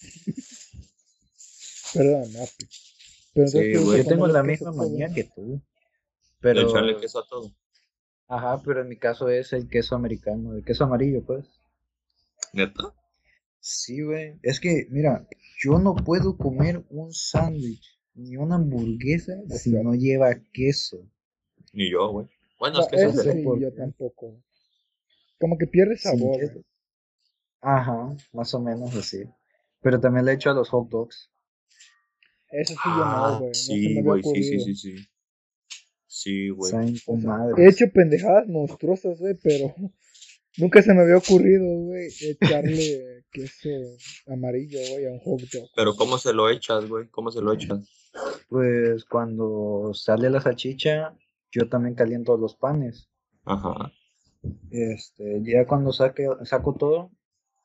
[1.94, 2.68] Perdón, Api.
[3.34, 4.02] Pero Sí, güey.
[4.02, 5.52] Yo tengo la misma manía que tú.
[5.52, 5.62] De
[6.40, 7.50] Pero, echarle queso a todo.
[8.28, 11.46] ajá, pero en mi caso es el queso americano, el queso amarillo, pues.
[12.52, 12.94] ¿Neta?
[13.60, 14.38] Sí, güey.
[14.42, 15.26] Es que, mira,
[15.62, 20.98] yo no puedo comer un sándwich ni una hamburguesa si no lleva queso.
[21.72, 22.26] Ni yo, güey.
[22.58, 24.42] Bueno, No, es que eso sí, por yo tampoco.
[25.38, 26.36] Como que pierde sabor.
[26.38, 26.64] güey.
[27.60, 29.24] Ajá, más o menos así.
[29.80, 31.30] Pero también le echo a los hot dogs.
[32.50, 33.48] Eso sí yo no, Ah, güey.
[33.50, 35.08] No se sí, güey, sí, sí, sí, sí.
[36.06, 36.72] Sí, güey.
[37.06, 37.46] O sea.
[37.56, 39.74] He hecho pendejadas monstruosas, güey, pero
[40.58, 43.68] nunca se me había ocurrido, güey, echarle queso
[44.26, 45.68] amarillo, güey, a un hot dog.
[45.74, 47.08] Pero ¿cómo se lo echas, güey?
[47.08, 47.88] ¿Cómo se lo echas?
[48.48, 51.16] Pues cuando sale la salchicha,
[51.52, 53.08] yo también caliento los panes.
[53.44, 53.92] Ajá.
[54.70, 57.10] Este, ya cuando saque, saco todo,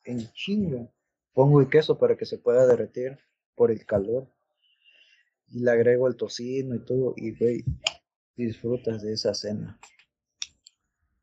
[0.04, 0.88] en chinga,
[1.32, 3.18] pongo el queso para que se pueda derretir
[3.54, 4.28] por el calor.
[5.48, 7.64] Y le agrego el tocino y todo, y güey,
[8.34, 9.78] disfrutas de esa cena.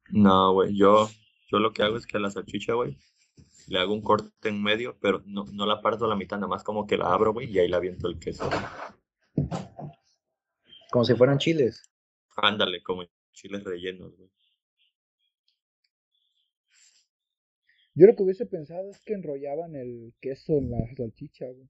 [0.10, 1.10] No, güey, yo,
[1.52, 2.98] yo lo que hago es que a la salchicha, güey,
[3.68, 6.48] le hago un corte en medio, pero no, no la parto a la mitad, nada
[6.48, 8.50] más como que la abro, güey, y ahí la aviento el queso.
[10.92, 11.84] Como si fueran chiles.
[12.38, 14.30] Ándale, como chiles rellenos, güey.
[17.94, 21.70] Yo lo que hubiese pensado es que enrollaban el queso en la salchicha, güey.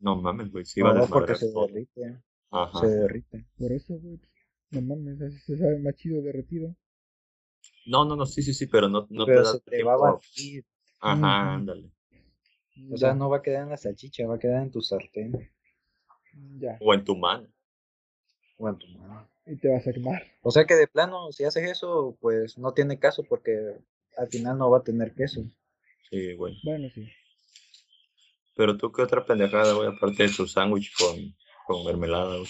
[0.00, 2.20] No mames, güey, sí va a No, porque se derrite,
[2.50, 2.80] Ajá.
[2.80, 3.46] se derrite.
[3.56, 4.16] Por eso, güey.
[4.16, 4.32] pues,
[4.70, 6.74] No mames, así se sabe más chido derretido.
[7.86, 9.96] No, no, no, sí, sí, sí, pero no, no te da se te va a
[9.96, 10.64] batir.
[11.00, 11.90] Ajá, ándale.
[12.92, 15.50] O sea, no va a quedar en la salchicha, va a quedar en tu sartén
[16.58, 17.48] Ya, O en tu mano.
[18.58, 19.28] o en tu mano.
[19.46, 20.22] y te vas a quemar.
[20.42, 23.76] O sea que de plano, si haces eso, pues no tiene caso porque
[24.16, 25.42] al final no va a tener queso.
[26.10, 26.56] Sí, güey.
[26.62, 27.08] Bueno, sí.
[28.56, 31.34] Pero tú, ¿qué otra pendejada, güey, aparte de tu sándwich con,
[31.66, 32.48] con mermelada, güey?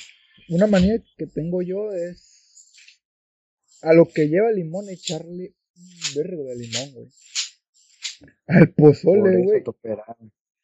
[0.49, 2.40] Una manía que tengo yo es
[3.83, 7.09] a lo que lleva limón echarle un vergo de limón, güey.
[8.47, 9.65] Al pozole, güey.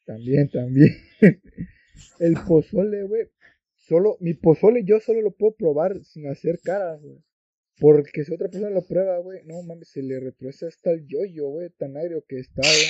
[0.05, 0.95] También, también.
[2.19, 3.29] El pozole, güey.
[3.75, 7.23] Solo, mi pozole yo solo lo puedo probar sin hacer caras, güey.
[7.79, 11.47] Porque si otra persona lo prueba, güey, no mames, se le retrocede hasta el yoyo,
[11.47, 12.87] güey, tan agrio que está, güey.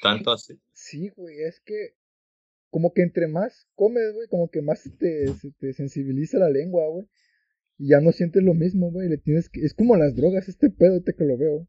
[0.00, 0.58] Tanto así.
[0.72, 1.94] Sí, güey, es que
[2.70, 6.48] como que entre más comes, güey, como que más se te, se te sensibiliza la
[6.50, 7.06] lengua, güey.
[7.78, 9.08] Y ya no sientes lo mismo, güey.
[9.08, 9.60] Le tienes que...
[9.64, 11.68] Es como las drogas, este pedo, ahorita que lo veo.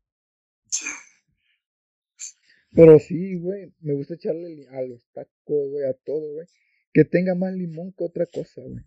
[2.73, 6.47] Pero sí, güey, me gusta echarle a los tacos, güey, a todo, güey.
[6.93, 8.83] Que tenga más limón que otra cosa, güey.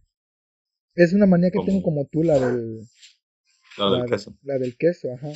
[0.95, 2.81] Es una manía que tengo Como- tú, la del,
[3.79, 4.39] la, del de- queso.
[4.43, 5.33] la del queso, ajá.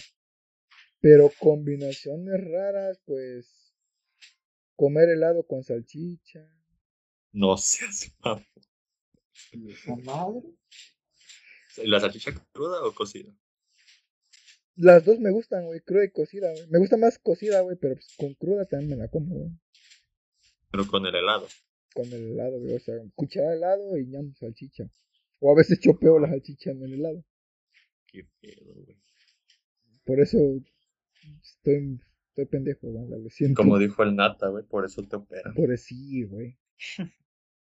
[1.01, 3.75] Pero combinaciones raras, pues
[4.77, 6.49] comer helado con salchicha.
[7.33, 8.47] No seas mamón.
[9.53, 10.43] ¿Y esa madre?
[11.85, 13.33] ¿La salchicha cruda o cocida?
[14.77, 16.67] Las dos me gustan, güey, cruda y cocida, güey.
[16.69, 19.51] Me gusta más cocida, güey, pero pues con cruda también me la como, güey.
[20.71, 21.47] Pero con el helado.
[21.95, 22.75] Con el helado, güey.
[22.75, 24.91] O sea, cuchara de helado y ñam salchicha.
[25.41, 27.25] O a veces chopeo la salchicha en el helado.
[28.07, 28.99] Qué pedo, güey.
[30.05, 30.39] Por eso
[31.43, 33.23] estoy, estoy pendejo, güey.
[33.23, 33.61] Lo siento.
[33.61, 35.55] Como dijo el Nata, güey, por eso te operan.
[35.55, 36.57] Por eso sí, güey.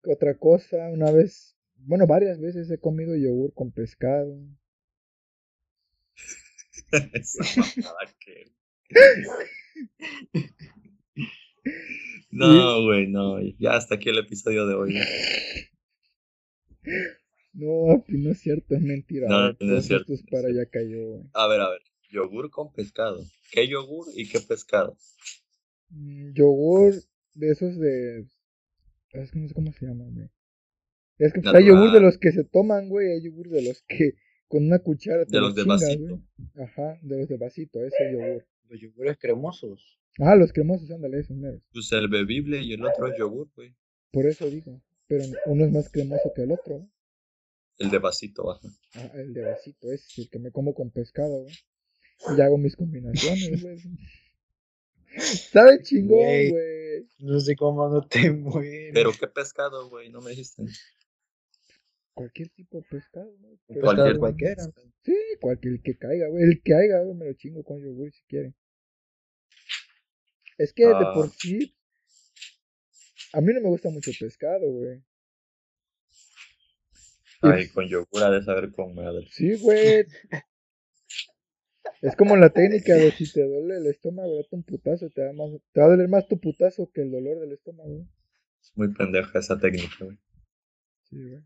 [0.04, 4.38] Otra cosa, una vez, bueno, varias veces he comido yogur con pescado.
[12.32, 13.40] No, güey, no.
[13.58, 14.96] Ya hasta aquí el episodio de hoy.
[17.54, 19.28] No, no es cierto, es mentira.
[19.30, 21.24] No, no es cierto, no es para cayó.
[21.34, 21.82] A ver, a ver.
[22.12, 23.24] Yogur con pescado.
[23.52, 24.98] ¿Qué yogur y qué pescado?
[25.90, 26.94] Mm, Yogur
[27.34, 28.26] de esos de.
[29.22, 30.30] Es que no sé cómo se llaman, güey.
[31.18, 33.12] Es que pues, hay yogur de los que se toman, güey.
[33.12, 34.14] Hay yogur de los que
[34.48, 36.04] con una cuchara te De lo los de chingas, vasito.
[36.08, 36.66] güey.
[36.66, 38.46] Ajá, de los de vasito, ese yogur.
[38.70, 40.00] Los yogures cremosos.
[40.20, 41.62] Ah, los cremosos, ándale, esos meros.
[41.72, 43.76] Pues el bebible y el otro es yogur, güey.
[44.12, 44.82] Por eso digo.
[45.08, 46.78] Pero uno es más cremoso que el otro.
[46.78, 46.90] güey.
[47.78, 48.68] El de vasito, baja.
[48.96, 51.54] Ah, el de vasito, ese es el que me como con pescado, güey.
[52.38, 53.78] Y hago mis combinaciones, güey.
[55.18, 56.18] Sabe chingón,
[56.50, 57.08] Güey.
[57.20, 58.92] No sé cómo no te mueres.
[58.94, 60.64] Pero qué pescado, güey, no me dijiste.
[62.14, 63.30] Cualquier tipo de pescado,
[63.68, 64.64] pescado está- cualquiera.
[65.04, 66.44] Sí, cualquier que caiga, güey.
[66.44, 68.54] El que caiga, güey, me lo chingo con yogur si quiere.
[70.58, 71.12] Es que de Ah.
[71.14, 71.76] por sí.
[73.34, 75.04] A mí no me gusta mucho el pescado, güey.
[77.42, 79.28] Ay, con yogur ha de saber con madre.
[79.32, 80.06] Sí, güey.
[82.02, 85.34] Es como la técnica de si te duele el estómago, date un putazo, te, da
[85.34, 88.08] más, te va a doler más tu putazo que el dolor del estómago.
[88.62, 90.18] Es muy pendeja esa técnica, güey.
[91.10, 91.44] Sí, güey.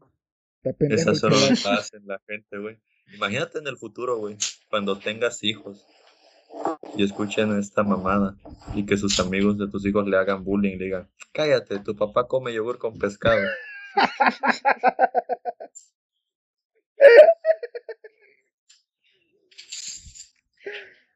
[0.63, 0.85] Está.
[0.87, 2.77] Esa solo la hacen la gente, güey.
[3.13, 4.37] Imagínate en el futuro, güey,
[4.69, 5.85] cuando tengas hijos
[6.95, 8.35] y escuchen esta mamada
[8.75, 12.27] y que sus amigos de tus hijos le hagan bullying, le digan, cállate, tu papá
[12.27, 13.41] come yogur con pescado.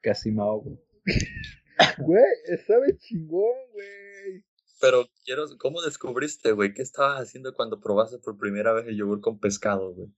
[0.03, 0.79] Casi me ahogo.
[1.97, 2.23] Güey,
[2.67, 4.43] sabe chingón, güey.
[4.79, 6.73] Pero quiero, ¿cómo descubriste, güey?
[6.73, 10.09] ¿Qué estabas haciendo cuando probaste por primera vez el yogur con pescado, güey?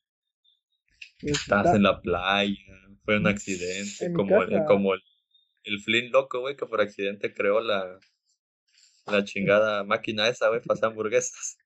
[1.22, 2.58] Estabas Está- en la playa,
[3.06, 5.02] fue un accidente, como, el, como el,
[5.64, 8.00] el Flynn loco, güey, que por accidente creó la,
[9.08, 11.58] la chingada máquina esa, güey, para hacer hamburguesas.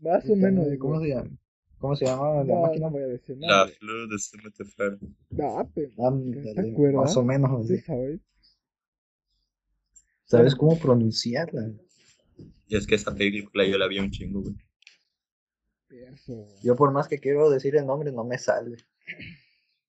[0.00, 0.66] Más o menos.
[0.78, 1.30] ¿Cómo se llama?
[1.78, 2.86] ¿Cómo se llama la máquina?
[2.86, 3.68] no voy a decir La.
[3.68, 4.98] Flu de Cemetefer.
[5.40, 7.02] Ah, pe- Ándale, ¿Te acuerdas?
[7.02, 7.66] Más o menos.
[7.68, 7.78] sí.
[7.78, 8.20] ¿sabes?
[10.24, 11.70] ¿Sabes cómo pronunciarla?
[12.66, 14.54] Y es que esa película yo la vi un chingo, güey.
[16.62, 18.76] Yo por más que quiero decir el nombre no me sale.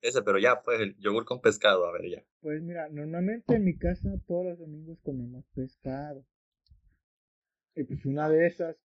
[0.01, 2.23] Ese, pero ya, pues, el yogur con pescado, a ver, ya.
[2.39, 6.25] Pues mira, normalmente en mi casa todos los domingos comemos pescado.
[7.75, 8.77] Y pues una de esas,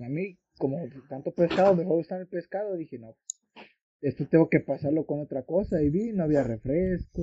[0.00, 0.78] a mí, como
[1.08, 3.16] tanto pescado, me gusta el pescado, dije, no,
[4.00, 5.82] esto tengo que pasarlo con otra cosa.
[5.82, 7.22] Y vi, no había refresco,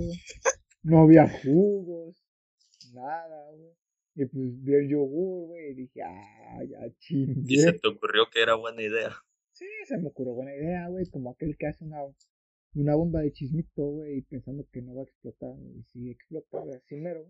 [0.83, 2.23] no había jugos,
[2.93, 3.73] nada, güey.
[4.17, 6.79] Y pues vi el yogur, güey, y dije, ah, ya
[7.09, 9.11] Y se te ocurrió que era buena idea.
[9.51, 11.99] Sí, se me ocurrió buena idea, güey, como aquel que hace una,
[12.75, 16.77] una bomba de chismito, güey, pensando que no va a explotar, y sí explota, güey,
[16.77, 17.25] así mero.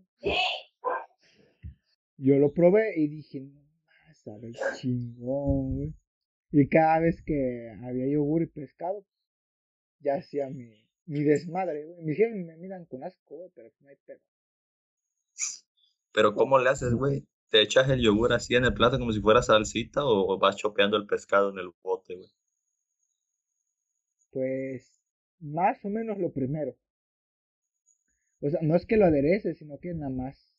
[2.18, 3.65] Yo lo probé y dije, no,
[4.26, 5.94] sabe chingón, güey.
[6.50, 9.04] Y cada vez que había yogur y pescado,
[10.00, 12.02] ya hacía mi, mi desmadre, güey.
[12.02, 14.20] Mis jefes me miran con asco, güey, pero no hay pedo.
[16.12, 17.24] Pero ¿cómo le haces, güey?
[17.50, 20.56] ¿Te echas el yogur así en el plato como si fuera salsita o, o vas
[20.56, 22.28] chopeando el pescado en el bote, güey?
[24.32, 25.00] Pues,
[25.40, 26.76] más o menos lo primero.
[28.40, 30.56] O sea, no es que lo aderece, sino que nada más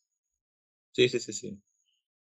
[0.92, 1.62] Sí, sí, sí, sí.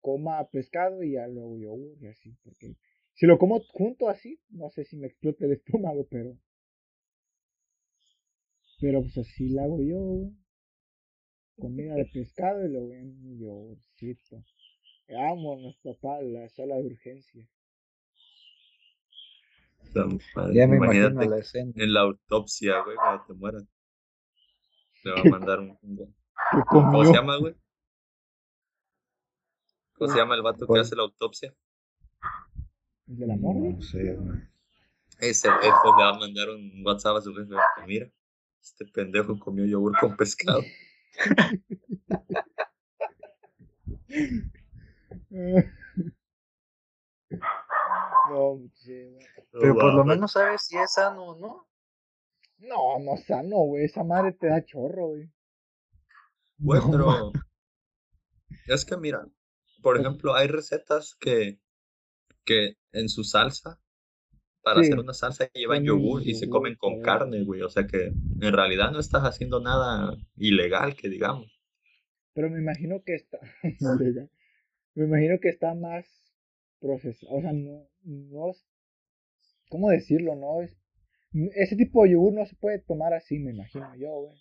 [0.09, 2.77] Coma pescado y ya luego yogur y así, porque
[3.15, 6.37] si lo como junto así, no sé si me explote el estómago, pero
[8.81, 10.33] pero pues así la hago yo, güey.
[11.59, 14.43] Comida de pescado y luego en mi yogurcito.
[15.09, 17.47] Vámonos, papá, a la sala de urgencia.
[20.55, 21.73] Ya me imagino imagínate la escena.
[21.75, 23.65] en la autopsia, güey, cuando te mueras.
[25.05, 25.77] Le va a mandar un...
[25.83, 26.15] un-
[26.53, 27.55] ¿Qué ¿Cómo se llama, güey?
[29.99, 30.83] ¿Cómo se llama el vato que ¿Cuál?
[30.83, 31.53] hace la autopsia?
[33.09, 33.73] ¿El de la morgue?
[33.73, 34.41] No sé, güey.
[35.19, 37.55] Ese el jefe le va a mandar un WhatsApp a su jefe.
[37.87, 38.09] Mira,
[38.63, 40.63] este pendejo comió yogur con pescado.
[48.31, 48.61] no.
[49.53, 51.67] Pero por lo menos sabes si es sano o no.
[52.59, 53.85] No, no sano, güey.
[53.87, 55.29] Esa madre te da chorro, güey.
[56.59, 57.33] Güey, pero.
[58.67, 59.27] Es que mira,
[59.83, 61.59] por ejemplo, hay recetas que,
[62.45, 63.81] que en su salsa,
[64.63, 67.63] para hacer una salsa, llevan yogur y se comen con carne, güey.
[67.63, 68.07] O sea que
[68.41, 71.61] en realidad no estás haciendo nada ilegal, que digamos.
[72.35, 73.39] Pero me imagino que está.
[74.97, 76.07] Me imagino que está más
[76.81, 77.33] procesado.
[77.37, 78.67] O sea, no, no es.
[79.71, 80.35] ¿Cómo decirlo?
[80.35, 80.77] No es.
[81.55, 84.37] Ese tipo de yogur no se puede tomar así, me imagino yo, güey.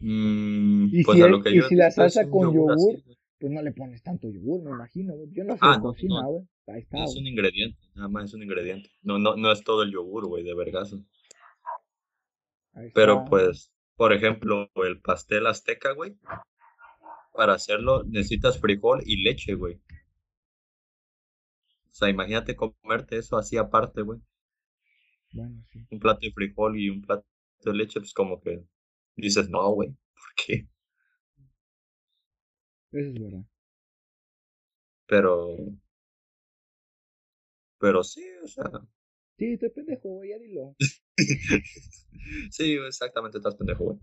[0.00, 3.00] Mm, Y pues si el- y la salsa con yogur.
[3.40, 5.30] Pues no le pones tanto yogur, me imagino, güey.
[5.32, 6.28] Yo no sé Ah, no, cocina, no.
[6.28, 6.44] güey.
[6.66, 8.90] Ahí está, Es un ingrediente, nada más es un ingrediente.
[9.02, 11.02] No, no, no es todo el yogur, güey, de vergazo.
[12.94, 16.16] Pero pues, por ejemplo, el pastel azteca, güey,
[17.32, 19.80] para hacerlo necesitas frijol y leche, güey.
[21.90, 24.20] O sea, imagínate comerte eso así aparte, güey.
[25.32, 25.86] Bueno, sí.
[25.90, 27.24] Un plato de frijol y un plato
[27.64, 28.64] de leche, pues como que
[29.16, 30.68] dices, no, güey, ¿por qué?
[32.92, 33.44] Eso es verdad.
[35.06, 35.56] Pero,
[37.78, 38.64] pero sí, o sea,
[39.38, 40.76] Sí, estoy pendejo, güey, ya dilo.
[42.50, 43.98] sí, exactamente, estás pendejo, güey.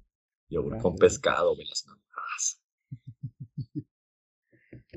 [0.50, 1.00] Yogur con Gracias, güey.
[1.00, 2.64] pescado, güey, las mamadas.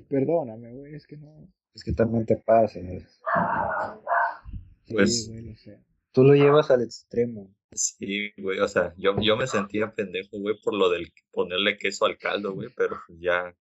[0.08, 1.46] Perdóname, güey, es que no.
[1.74, 2.80] Es que también te pasa.
[2.80, 3.04] Sí,
[4.94, 5.84] Pues- güey, lo sé.
[6.12, 7.54] Tú lo llevas al extremo.
[7.72, 12.04] Sí, güey, o sea, yo, yo me sentía pendejo, güey, por lo del ponerle queso
[12.06, 13.54] al caldo, güey, pero pues ya,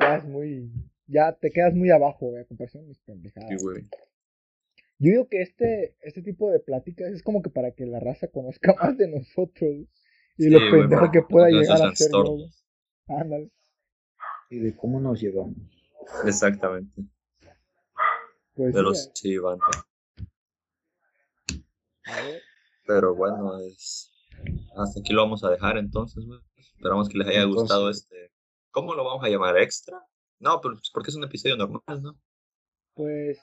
[0.00, 0.72] Ya es muy.
[1.06, 3.48] Ya te quedas muy abajo, güey, a comparación de mis pendejadas.
[3.50, 3.82] sí, güey.
[5.02, 8.28] Yo digo que este, este tipo de pláticas es como que para que la raza
[8.28, 9.70] conozca más de nosotros
[10.36, 12.10] y Sí, lo güey, pendejo que pueda llegar a ser.
[13.08, 13.50] Ándale.
[14.50, 15.56] Y de cómo nos llevamos.
[16.26, 17.02] Exactamente.
[18.54, 19.58] Pues Pero sí, ver.
[22.86, 24.12] Pero bueno, es
[24.76, 26.40] hasta aquí lo vamos a dejar entonces, güey.
[26.56, 28.30] Esperamos que les haya Entonces- gustado este.
[28.70, 29.58] ¿Cómo lo vamos a llamar?
[29.58, 30.00] ¿Extra?
[30.38, 32.18] No, pero pues porque es un episodio normal, ¿no?
[32.94, 33.38] Pues.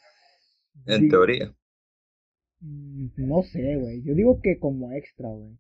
[0.85, 1.53] En teoría.
[2.59, 4.03] mm, No sé, güey.
[4.03, 5.57] Yo digo que como extra, güey.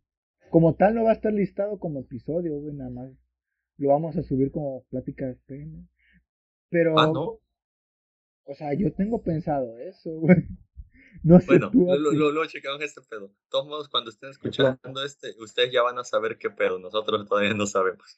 [0.49, 3.11] Como tal no va a estar listado como episodio, güey, nada más.
[3.77, 5.87] Lo vamos a subir como pláticas PM.
[6.69, 7.39] Pero, Ah, no.
[8.45, 10.37] o sea, yo tengo pensado eso, güey.
[11.23, 13.27] No sé Bueno, tú, lo, lo, lo- lo checamos este pedo.
[13.29, 16.77] De todos modos, cuando estén escuchando este, ustedes ya van a saber qué pedo.
[16.79, 18.17] Nosotros todavía no sabemos.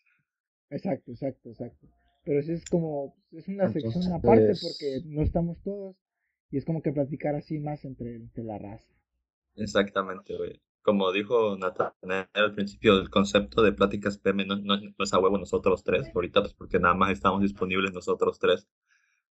[0.69, 1.87] Exacto, exacto, exacto.
[2.25, 5.95] Pero sí es como, es una sección aparte porque no estamos todos
[6.51, 8.91] y es como que platicar así más entre, entre la raza.
[9.55, 10.61] Exactamente, güey.
[10.81, 15.19] Como dijo Natanael al principio, el concepto de pláticas PM no, no, no es a
[15.19, 18.67] huevo nosotros tres, ahorita pues porque nada más estamos disponibles nosotros tres,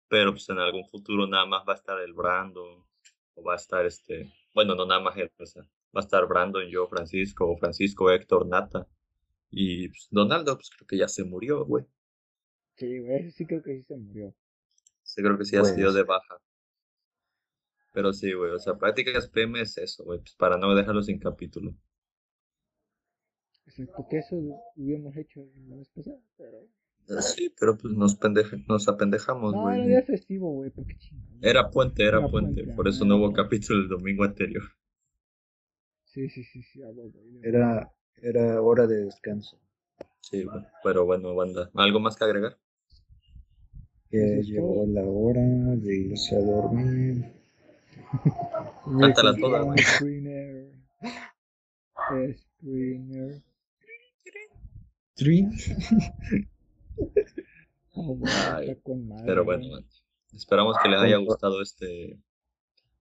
[0.08, 2.86] pero pues en algún futuro nada más va a estar el Brando,
[3.34, 6.26] o va a estar este, bueno, no nada más él, o sea, va a estar
[6.26, 8.86] Brandon, yo, Francisco, o Francisco, Héctor, Nata,
[9.52, 11.86] y pues, Donaldo, pues creo que ya se murió, güey.
[12.76, 14.34] Sí, güey, ese sí creo que sí se murió.
[15.04, 16.06] Sí, creo que sí ha Puede sido de ser.
[16.06, 16.38] baja.
[17.92, 21.18] Pero sí, güey, o sea, prácticas PM es eso, güey, pues para no dejarlo sin
[21.18, 21.74] capítulo.
[23.66, 24.36] Exacto, que eso
[24.76, 26.68] hubiéramos hecho la vez pasada, pero...
[27.20, 29.82] Sí, pero pues nos, pendeja, nos apendejamos, No, güey.
[29.84, 31.42] era día festivo, güey, porque chingón.
[31.42, 33.32] Era puente, era Era puente, puente, por eso ah, no hubo bueno.
[33.32, 34.62] capítulo el domingo anterior.
[36.04, 37.42] Sí, sí, sí, sí, a huevo, güey.
[37.42, 37.90] Era,
[38.20, 39.58] era hora de descanso.
[40.20, 40.44] Sí,
[40.82, 41.70] pero bueno, banda.
[41.74, 42.58] ¿Algo más que agregar?
[44.10, 47.32] Es llegó la hora de irse a dormir.
[49.00, 49.78] Cántala toda, güey.
[49.78, 50.72] Screener.
[51.96, 53.42] Screener.
[57.94, 59.88] Ay, madre, Pero bueno, banda,
[60.32, 62.18] esperamos que les haya gustado este,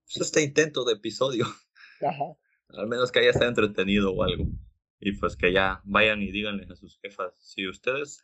[0.06, 1.46] pues, este intento de episodio.
[2.02, 2.38] Ajá.
[2.70, 4.46] Al menos que haya estado entretenido o algo.
[5.02, 8.24] Y pues que ya vayan y díganles a sus jefas, si ustedes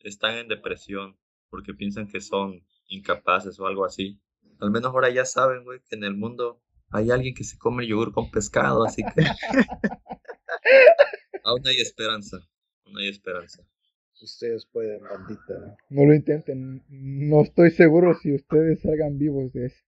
[0.00, 1.18] están en depresión
[1.50, 4.18] porque piensan que son incapaces o algo así,
[4.58, 7.86] al menos ahora ya saben, güey, que en el mundo hay alguien que se come
[7.86, 9.22] yogur con pescado, así que
[11.44, 12.38] aún hay esperanza,
[12.86, 13.62] aún hay esperanza.
[14.20, 15.76] Ustedes pueden, bandita.
[15.90, 16.82] No lo intenten.
[16.88, 19.84] No estoy seguro si ustedes salgan vivos de eso.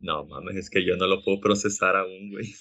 [0.00, 2.52] No mames, es que yo no lo puedo procesar aún, güey.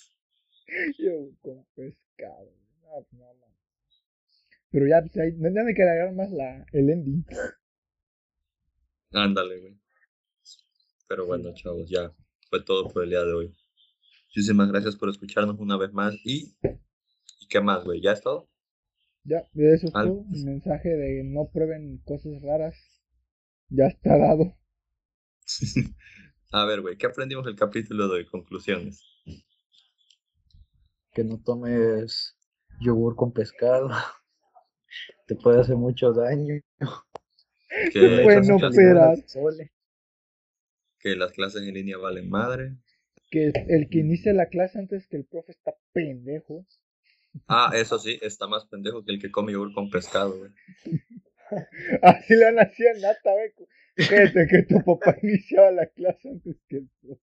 [1.00, 2.01] Yo con pescado.
[2.20, 3.52] No, pues, no, man.
[4.72, 7.24] Pero ya, pues, ahí- ya me agregar más la, el ending.
[9.14, 9.78] Ándale, güey.
[11.08, 12.12] Pero bueno, chavos, ya
[12.50, 13.54] fue todo por el día de hoy.
[14.28, 16.56] Muchísimas gracias por escucharnos una vez más y
[17.42, 18.02] ¿y qué más, güey?
[18.02, 18.50] ¿Ya es todo?
[19.24, 20.28] Ya, eso es todo.
[20.32, 22.76] El mensaje de no prueben cosas raras.
[23.70, 24.56] Ya está dado.
[26.54, 28.26] A ver, güey, ¿qué aprendimos el capítulo de hoy?
[28.26, 29.04] Conclusiones.
[31.14, 32.38] Que no tomes
[32.80, 33.90] yogur con pescado.
[35.28, 36.62] Te puede hacer mucho daño.
[37.94, 38.58] Que, Bueno,
[41.00, 42.76] que las clases en línea valen madre.
[43.30, 46.66] Que el que inicia la clase antes que el profe está pendejo.
[47.48, 50.52] Ah, eso sí, está más pendejo que el que come yogur con pescado, güey.
[52.02, 53.54] Así le hacía nata, güey.
[53.96, 57.22] Fíjate que tu papá iniciaba la clase antes que el profe.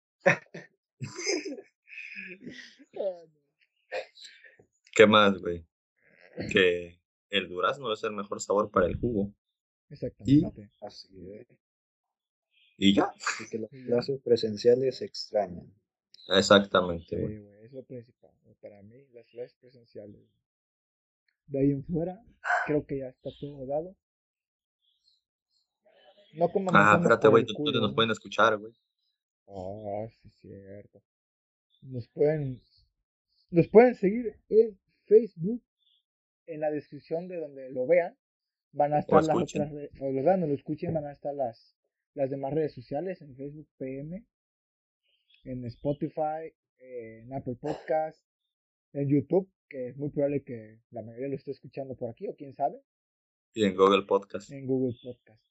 [4.90, 4.94] No.
[4.94, 5.64] ¿Qué más, güey?
[6.52, 9.32] Que el durazno es el mejor sabor para el jugo.
[9.88, 10.70] Exactamente.
[10.80, 11.46] Así es.
[12.76, 13.12] Y ya.
[13.40, 15.72] Y que las clases presenciales se extrañan.
[16.28, 17.38] Exactamente, Sí, güey.
[17.40, 18.30] güey, es lo principal.
[18.60, 20.20] Para mí, las clases presenciales.
[21.46, 22.22] De ahí en fuera,
[22.66, 23.96] creo que ya está todo dado.
[26.34, 27.94] No como Ah, espérate, güey, el ¿dó- culo, ¿dónde nos ¿no?
[27.96, 28.72] pueden escuchar, güey?
[29.48, 31.02] Ah, sí, cierto.
[31.82, 32.62] Nos pueden,
[33.50, 35.62] nos pueden seguir en Facebook,
[36.46, 38.16] en la descripción de donde lo vean.
[38.72, 39.62] Van a estar las escuchen.
[39.62, 41.76] otras redes, o lo vean o lo escuchen, van a estar las,
[42.14, 44.24] las demás redes sociales, en Facebook PM,
[45.44, 48.22] en Spotify, en Apple Podcast,
[48.92, 52.36] en YouTube, que es muy probable que la mayoría lo esté escuchando por aquí, o
[52.36, 52.80] quién sabe,
[53.54, 54.50] Y en Google Podcast.
[54.52, 55.42] en Google Podcast.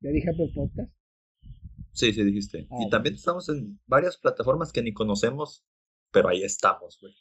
[0.00, 0.92] ¿Ya dije Apple Podcast?
[1.92, 2.66] Sí, sí, dijiste.
[2.70, 3.16] Ah, Y también bueno.
[3.16, 5.64] estamos en varias plataformas que ni conocemos,
[6.10, 7.14] pero ahí estamos, güey.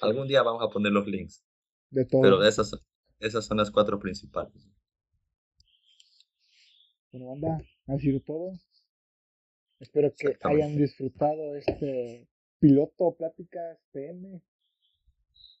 [0.00, 1.42] Algún día vamos a poner los links.
[1.90, 2.22] De todo.
[2.22, 2.72] Pero esas,
[3.18, 4.68] esas son las cuatro principales.
[7.12, 8.52] Bueno, banda, ha sido todo.
[9.78, 12.28] Espero que hayan disfrutado este
[12.58, 14.42] piloto Pláticas PM.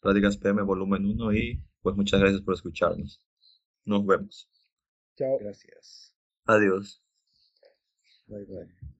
[0.00, 3.22] Pláticas PM volumen 1 y pues muchas gracias por escucharnos.
[3.84, 4.50] Nos vemos.
[5.16, 5.38] Chao.
[5.38, 6.14] Gracias.
[6.44, 7.02] Adiós.
[8.26, 8.95] Bye bye.